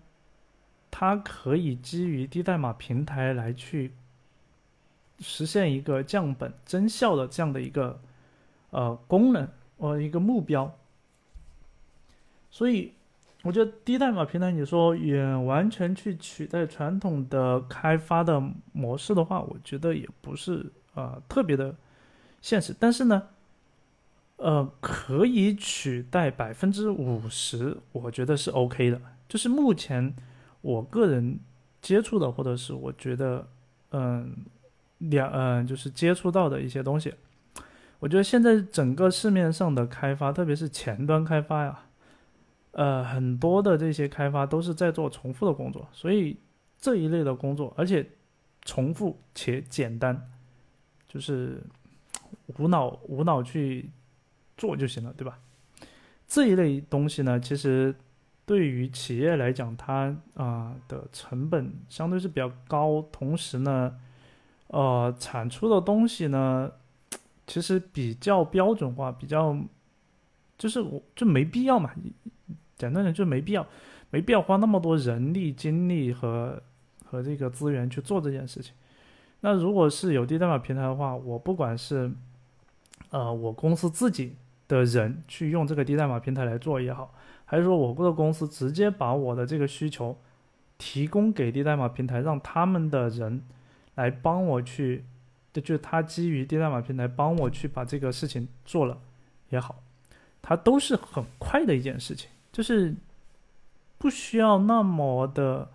[0.90, 3.92] 它可以基于低代码平台来去。
[5.20, 8.00] 实现一个降本增效的这样的一个
[8.70, 10.76] 呃功能，呃一个目标。
[12.50, 12.92] 所以，
[13.42, 18.40] 我觉得低代码平台，你说也完全去取代传统的开发的
[18.72, 21.74] 模式的话，我觉得也不是啊特别的
[22.40, 22.74] 现实。
[22.78, 23.28] 但是呢，
[24.36, 29.00] 呃，可以取代百分之五十，我觉得是 OK 的。
[29.28, 30.14] 就是目前
[30.60, 31.40] 我个人
[31.82, 33.48] 接触的，或者是我觉得，
[33.90, 34.32] 嗯，
[35.10, 37.14] 两嗯，就是接触到的一些东西，
[37.98, 41.80] 我觉得现在整个市面上的开发，特别是前端开发呀。
[42.72, 46.36] 呃，很多的这些开发都是在做重复的工作，所以
[46.76, 48.04] 这一类的工作，而且
[48.62, 50.30] 重复且简单，
[51.06, 51.62] 就是
[52.58, 53.88] 无脑无脑去
[54.56, 55.38] 做就行了，对吧？
[56.26, 57.94] 这一类东西呢，其实
[58.44, 63.96] 对于企业来讲，它啊的成本相对是比较高，同时呢，
[64.74, 66.68] 呃，产出的东西呢，
[67.46, 69.56] 其实比较标准化，比较
[70.58, 71.92] 就是我就没必要嘛。
[72.76, 73.64] 简单点就没必要，
[74.10, 76.60] 没必要花那么多人力、精力和
[77.04, 78.74] 和这个资源去做这件事情。
[79.42, 82.10] 那如果是有低代码平台的话，我不管是
[83.10, 84.34] 呃我公司自己
[84.66, 87.14] 的人去用这个低代码平台来做也好，
[87.44, 90.18] 还是说我的公司直接把我的这个需求
[90.78, 93.40] 提供给低代码平台，让他们的人
[93.94, 95.04] 来帮我去，
[95.52, 98.98] 就他基于低代码平台帮我去把这个事情做了
[99.50, 99.82] 也好，
[100.42, 102.28] 它都是很快的一件事情。
[102.52, 102.94] 就是
[103.98, 105.70] 不需要那么的，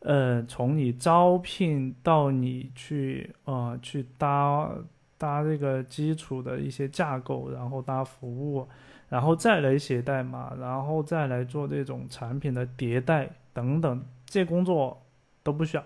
[0.00, 4.70] 呃，从你招聘到你去，呃，去搭
[5.18, 8.68] 搭这个基础的一些架构，然后搭服务，
[9.08, 15.02] 然后再来写代码，然后再来做这种产品的迭代等等，这工作
[15.42, 15.84] 都不需要。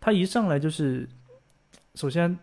[0.00, 1.08] 他一上来就是，
[1.94, 2.38] 首先，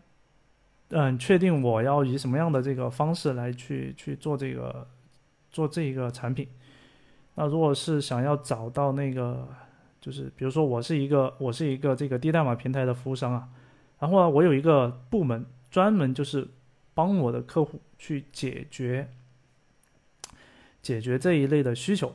[0.89, 4.88] 嗯，确定我要以什么样的这个方式来去去做这个
[5.51, 6.47] 做这一个产品。
[7.36, 9.47] 那如果是想要找到那个，
[10.01, 13.47] 就是比如说我是一个我是一个这个低代码平台的服务商啊，
[13.99, 16.47] 然后呢我有一个部门专门就是
[16.93, 19.10] 帮我的客户去解决
[20.82, 22.14] 解决这一类的需求。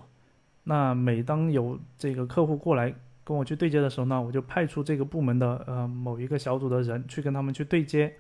[0.65, 2.95] 那每当有这个客户过来
[3.29, 8.15] 跟我去对接的时候呢，我就派出这个部门的呃某一个小组的人去跟他们去对接，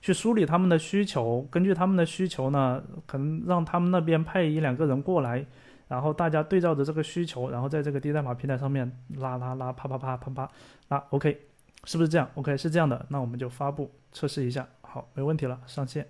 [0.00, 5.44] 去梳理他们的需求，根据他们的需求呢，可能让他们那边派一两个人过来。
[5.88, 10.50] 然后大家对照着这个需求，然后在这个低代码平台上面拉拉拉，啪啪啪啪啪，
[10.86, 11.36] 拉 OK，
[11.82, 16.06] 是不是这样？OK 是这样的，那我们就发布测试一下，好，没问题了，上线，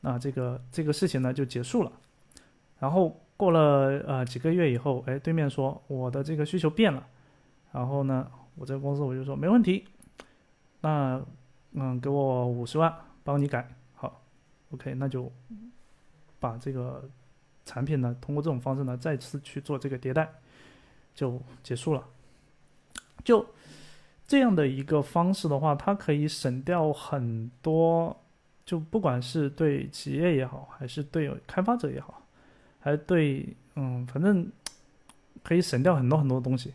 [0.00, 1.92] 那这个这个事情呢就结束了。
[2.78, 7.06] 然后过了呃几个月以后，哎，对面说我的这个需求变了，
[7.72, 9.84] 然后呢，我这个公司我就说没问题，
[10.80, 11.20] 那
[11.72, 12.94] 嗯给我五十万
[13.24, 14.22] 帮你改，好
[14.70, 15.30] ，OK，那就
[16.38, 17.08] 把这个。
[17.70, 20.26] 产品呢，通过这种方式呢，再次去做这个迭代，
[21.14, 22.02] 就结束了。
[23.22, 23.44] 就
[24.26, 28.16] 这样的一个方式的话，它可以省掉很多，
[28.64, 32.22] 就不管是对企业也好，还是对开发者也好，
[32.80, 34.50] 还对嗯，反正
[35.42, 36.72] 可以省掉很多很多东西。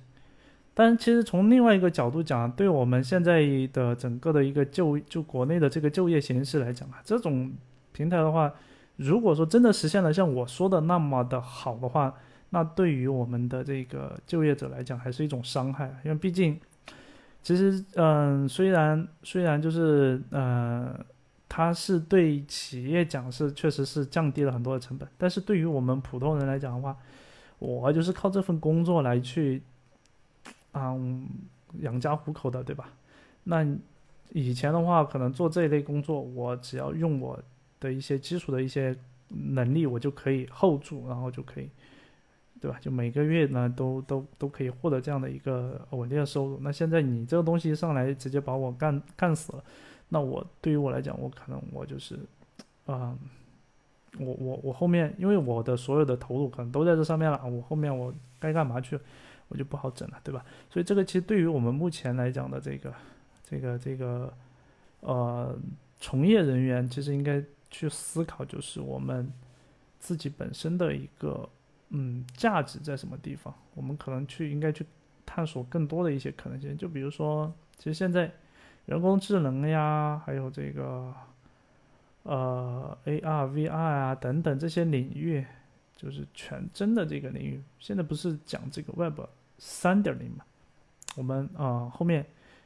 [0.74, 7.52] 但其实从另外一个角度讲，对我们现在的整个的一个就就国内的这个就业形势来讲啊，这种
[7.92, 8.54] 平台的话。
[8.98, 12.14] 如果说真的实现了像我说的那么的好的话，
[12.52, 15.92] 那对于我们的这个就业者来讲，还是一种伤害。
[16.06, 16.60] 因为毕竟，
[17.42, 20.96] 其实，嗯，虽然虽然就是，呃，
[21.50, 26.96] 它是对企业讲是确实是降低了很多的成本，但是对于我们普通人来讲的话，
[27.58, 29.64] 我就是靠这份工作来去，
[30.74, 31.28] 嗯，
[31.80, 32.90] 养家糊口的，对吧？
[33.44, 33.66] 那
[34.32, 37.42] 以前的话，可能做这一类工作，我只要用我。
[37.84, 38.96] 的一些基础的一些
[39.28, 41.70] 能力，我就可以 hold 住，然后就可以，
[42.62, 42.78] 对吧？
[42.80, 46.58] 就每个月呢，都都都可以获得这样的一个稳定的收入。
[46.62, 49.64] 那现在你这个东西上来直接把我干干死了，
[50.08, 52.18] 那我对于我来讲，我可能我就是，
[52.86, 53.14] 啊，
[54.18, 58.98] 我我我后面因为我的所有的投入可能都在这上面了，我后面我该干嘛去，
[59.48, 60.46] 我就不好整了，对吧？
[60.70, 62.94] 所以这个其实对于我们目前来讲的这个
[63.44, 64.34] 这个这个
[65.00, 65.58] 呃
[66.00, 67.44] 从业人员，其实应该。
[67.76, 69.34] 去思考，就是我们
[69.98, 71.50] 自己本身的一个
[71.90, 73.52] 嗯价值在什么地方？
[73.74, 74.86] 我们可能去应该去
[75.26, 76.78] 探索更多的一些可能性。
[76.78, 78.32] 就比如说，其实现在
[78.86, 81.12] 人工智能呀，还有这个
[82.22, 85.44] 呃 AR、VR 啊等等这些领域，
[85.96, 87.62] 就是全真的这个领域。
[87.80, 89.20] 现在不是讲这个 Web
[89.58, 90.44] 三点零嘛？
[91.16, 92.26] 我们啊后面。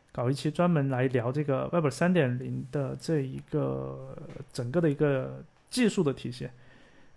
[0.10, 4.18] 搞一期专门来聊这个 Web 三点零的这一个
[4.52, 6.50] 整个的一个技术的体系，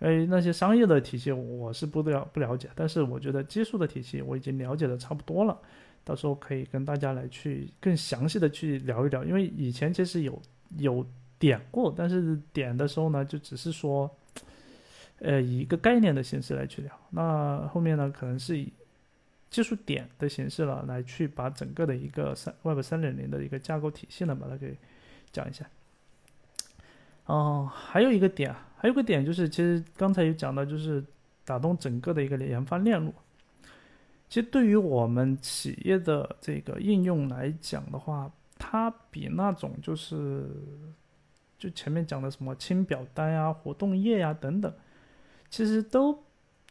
[0.00, 5.58] 哎，那些商业的体系我是不了不了解，但是我觉得技术的体系我已经了解的差不多了，
[6.04, 10.42] 到时候可以跟大家来去更详细的去聊一聊，因为以前其实有
[10.76, 11.06] 有
[11.38, 14.11] 点过，但是点的时候呢，就只是说，
[15.21, 18.73] 呃，以一个概念的形式来去聊，那后面呢，可能是以
[19.49, 24.77] 技术点的形式了，来去把整个的一个三 Web 三点零的一个架构体系呢，把它给
[25.33, 25.64] 讲一下。
[27.27, 28.66] 哦，还有一个点啊。
[28.77, 31.05] 还有个点就是，其实刚才有讲到，就是
[31.45, 33.12] 打通整个的一个研发链路。
[34.27, 40.49] 其实对于我们企业的这个应用来讲的话，它比那种就是
[41.59, 44.73] 就前面讲的什么清表单呀、活动页呀等等，
[45.51, 46.18] 其实都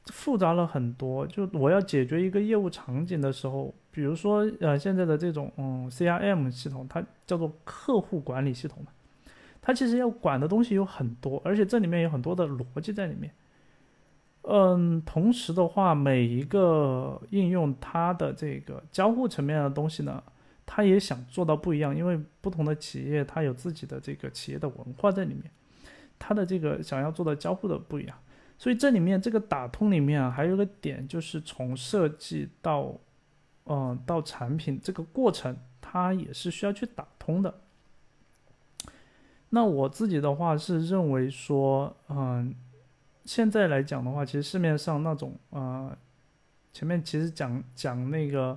[0.08, 1.28] 复杂了很多。
[1.28, 8.92] 就我要解决一个业务场景的时候，比如说呃现在的这种嗯 CRM 系统，它叫做客户管理系统嘛。
[9.62, 13.32] 它其实要管的东西有很多，而且这里面有很多的逻辑在里面。
[14.44, 20.24] 嗯，同时的话，每一个应用它的这个交互层面的东西呢，
[20.66, 25.52] 它也想做到不一样，因为不同的企业它有自己的这个企业的文化在里面，
[26.18, 28.18] 它的这个想要做的交互的不一样。
[28.60, 32.94] 所以这里面这个打通里面啊，还有个点就是从设计到
[33.66, 37.62] 嗯到产品这个过程，它也是需要去打通的。
[39.52, 42.54] 那我自己的话是认为说，嗯，
[43.24, 45.98] 现在来讲的话，其实市面上那种，呃，
[46.74, 48.56] 前面其实讲讲那个，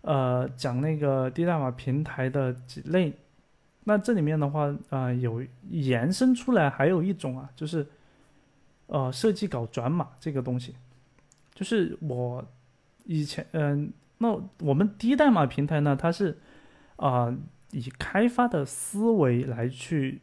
[0.00, 3.12] 呃，讲那个低代码平台的几类，
[3.84, 7.86] 那这里面的话，啊，有延伸出来还有一种啊，就是，
[8.90, 10.74] 呃，设计稿转码这个东西，
[11.54, 12.44] 就是我
[13.04, 14.28] 以前，嗯，那
[14.60, 16.38] 我们低代码平台呢，它是，
[16.96, 17.36] 啊。
[17.72, 20.22] 以开发的思维来去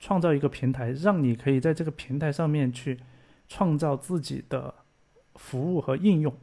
[0.00, 2.98] 创造一个平台，让你可以在这个平台上面去
[3.46, 4.74] 创造自己的
[5.36, 6.34] 服务和应用。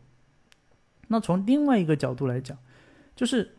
[1.09, 2.57] 那从另外一个角度来讲，
[3.17, 3.57] 就是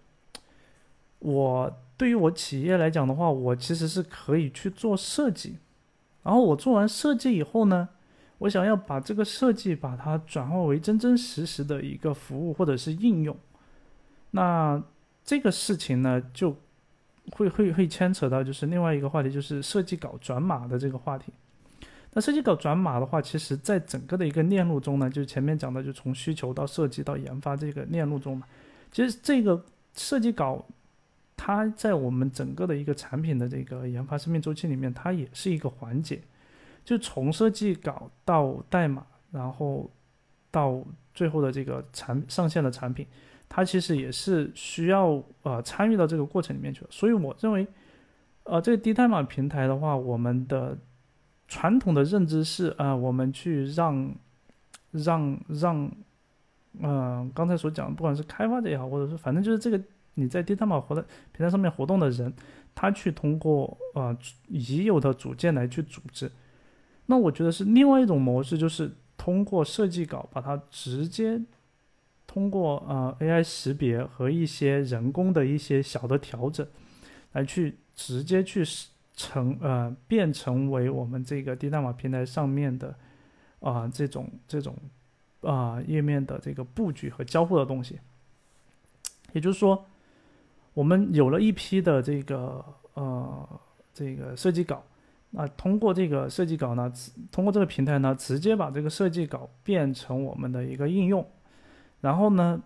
[1.18, 5.58] 我对于我企业来讲的话，我其实是可以去做设计，
[6.22, 7.90] 然后我做完设计以后呢，
[8.38, 13.36] 我想要把这个设计把它转化为真真实实的一个服务或者是应用。
[14.32, 14.82] 那
[15.24, 16.54] 这个事情呢，就
[17.32, 21.32] 会会会牵扯到就是另外一个话题，就是设计稿转码的这个话题。
[22.12, 28.46] 那设计稿转码的话，其实在整个的一个链路中呢，就前面讲的，就从需求到设计到研发这个链路中嘛。
[28.92, 29.64] 其实这个
[29.94, 30.64] 设计稿，
[31.36, 36.20] 它在我们整个的一个产品的这个研发生命周期里面，它也是一个环节。
[36.86, 39.90] 就从设计稿到代码，然后
[40.50, 40.82] 到
[41.12, 43.06] 最后的这个产上线的产品。
[43.48, 47.64] 它其实也是需要呃参与到这个过程里面去，所以我认为，
[48.42, 50.76] 呃，这个低代码平台的话，我们的
[51.46, 54.12] 传统的认知是啊，我们去让
[54.90, 55.88] 让让，
[56.80, 59.80] 嗯，刚才所讲，不管是开发者也好，或者是反正就是这个
[60.14, 62.32] 你在低代码活的平台上面活动的人，
[62.74, 64.16] 他去通过呃
[64.48, 66.28] 已有的组件来去组织，
[67.06, 71.42] 那我觉得是另外一种模式，就是通过设计稿把它直接。
[72.28, 76.66] 通过呃 AI 识别和一些人工的一些小的调整，
[77.32, 78.62] 来去直接去
[79.14, 82.94] 成呃变成为我们这个低代码平台上面的
[83.60, 84.76] 啊这种这种
[85.40, 87.98] 啊页面的这个布局和交互的东西。
[89.32, 89.86] 也就是说，
[90.74, 92.62] 我们有了一批的这个
[92.94, 93.48] 呃
[93.94, 94.84] 这个设计稿，
[95.30, 96.90] 那通过这个设计稿呢，
[97.30, 101.26] 通过这个平台呢，直接把这个设计稿变成我们的一个应用。
[102.00, 102.62] 然后呢，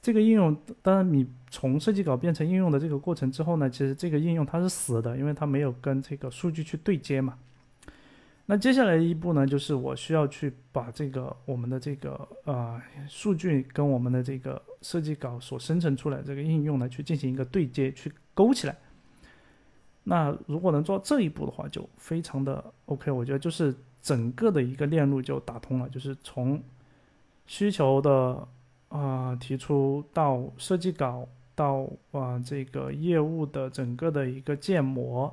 [0.00, 7.36] 这个应用当然你从设计稿变成应用的这个过程之后呢，其实这个应用它是死的，因为它没有跟这个数据去对接嘛。
[8.46, 18.76] 那接下来一步呢，就是我需要去把这个我们的这个呃数据跟我们的这个设计稿所生成出来这个应用呢去进行一个对接，去勾起来。
[20.08, 26.62] 那如果能做这一步的话，就非常的 OK，我觉得就是整个的一个链路就打通了，就是从
[27.46, 28.48] 需求的。
[28.88, 31.26] 啊，提出到设计稿，
[31.56, 35.30] 到啊这个业务的整个的一个建模，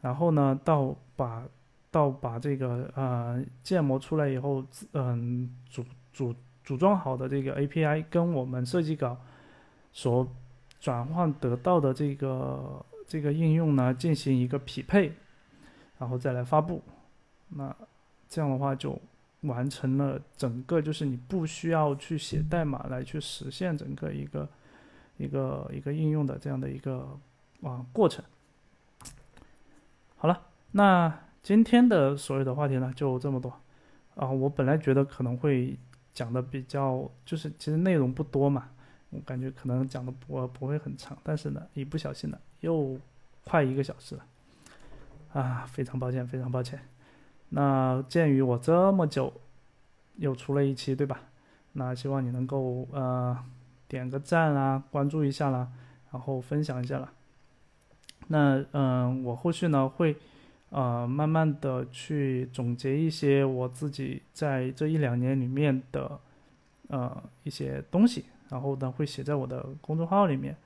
[0.00, 1.44] 然后呢，到把
[1.88, 6.34] 到把这个呃建模出来以后，嗯组组
[6.64, 9.16] 组装好的这个 API 跟我们设计稿
[9.92, 10.26] 所
[10.80, 15.12] 转换得到的这个这个应用呢进行一个匹配，
[15.98, 16.82] 然后再来发布，
[17.48, 17.76] 那
[18.26, 18.98] 这样的话就。
[19.44, 24.46] 完成了整个，就是你不需要去写代码来去实现整个一个
[25.16, 27.18] 一个一个应用的这样的一个
[27.62, 28.22] 啊过程。
[30.18, 30.42] 好了，
[30.72, 33.50] 那今天的所有的话题呢就这么多。
[34.14, 35.74] 啊，我本来觉得可能会
[36.12, 38.68] 讲的比较，就是其实内容不多嘛，
[39.08, 42.98] 我感觉可能讲的不不会很长，但是呢，一不小心呢，又
[43.44, 44.24] 快一个小时了，
[45.32, 46.78] 啊，非常抱歉，非常抱歉。
[47.50, 49.32] 那鉴于我这么久
[50.16, 51.22] 又出了一期，对吧？
[51.72, 53.36] 那希望你能够呃
[53.88, 55.68] 点个赞啦，关注一下啦，
[56.12, 57.12] 然后分享一下啦。
[58.28, 60.16] 那嗯，我后续呢会
[60.68, 66.20] 呃慢慢的去总结一些我自己在这一两年里面的
[66.88, 70.56] 呃一些东西，然后呢会写在我的公众号里面。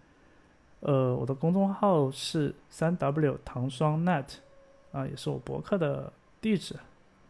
[0.84, 4.36] 呃，我的公众号是三 W 糖霜 net
[4.92, 6.10] 啊，也是我博客的。
[6.44, 6.78] 地址，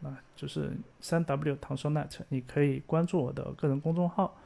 [0.03, 4.37] 啊，就是三 W 糖霜 net，你可以关注我的个人公众号，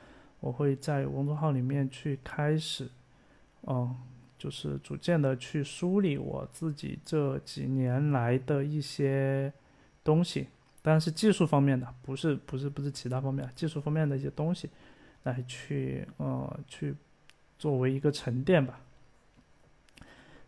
[0.40, 2.86] 我会在公众号里面去开始，
[3.62, 3.96] 嗯，
[4.36, 9.50] 就是逐渐的去梳理我自己这几年来的一些
[10.04, 10.48] 东西，
[10.82, 14.68] 当然是技术方面的，不是不是不是其他方面，技术方面的一些东西，
[15.22, 16.94] 来去呃去
[17.58, 18.78] 作为一个沉淀吧。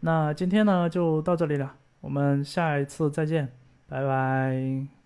[0.01, 3.53] 那今天呢就到这里了，我们下一次再见。
[3.88, 4.99] 拜拜。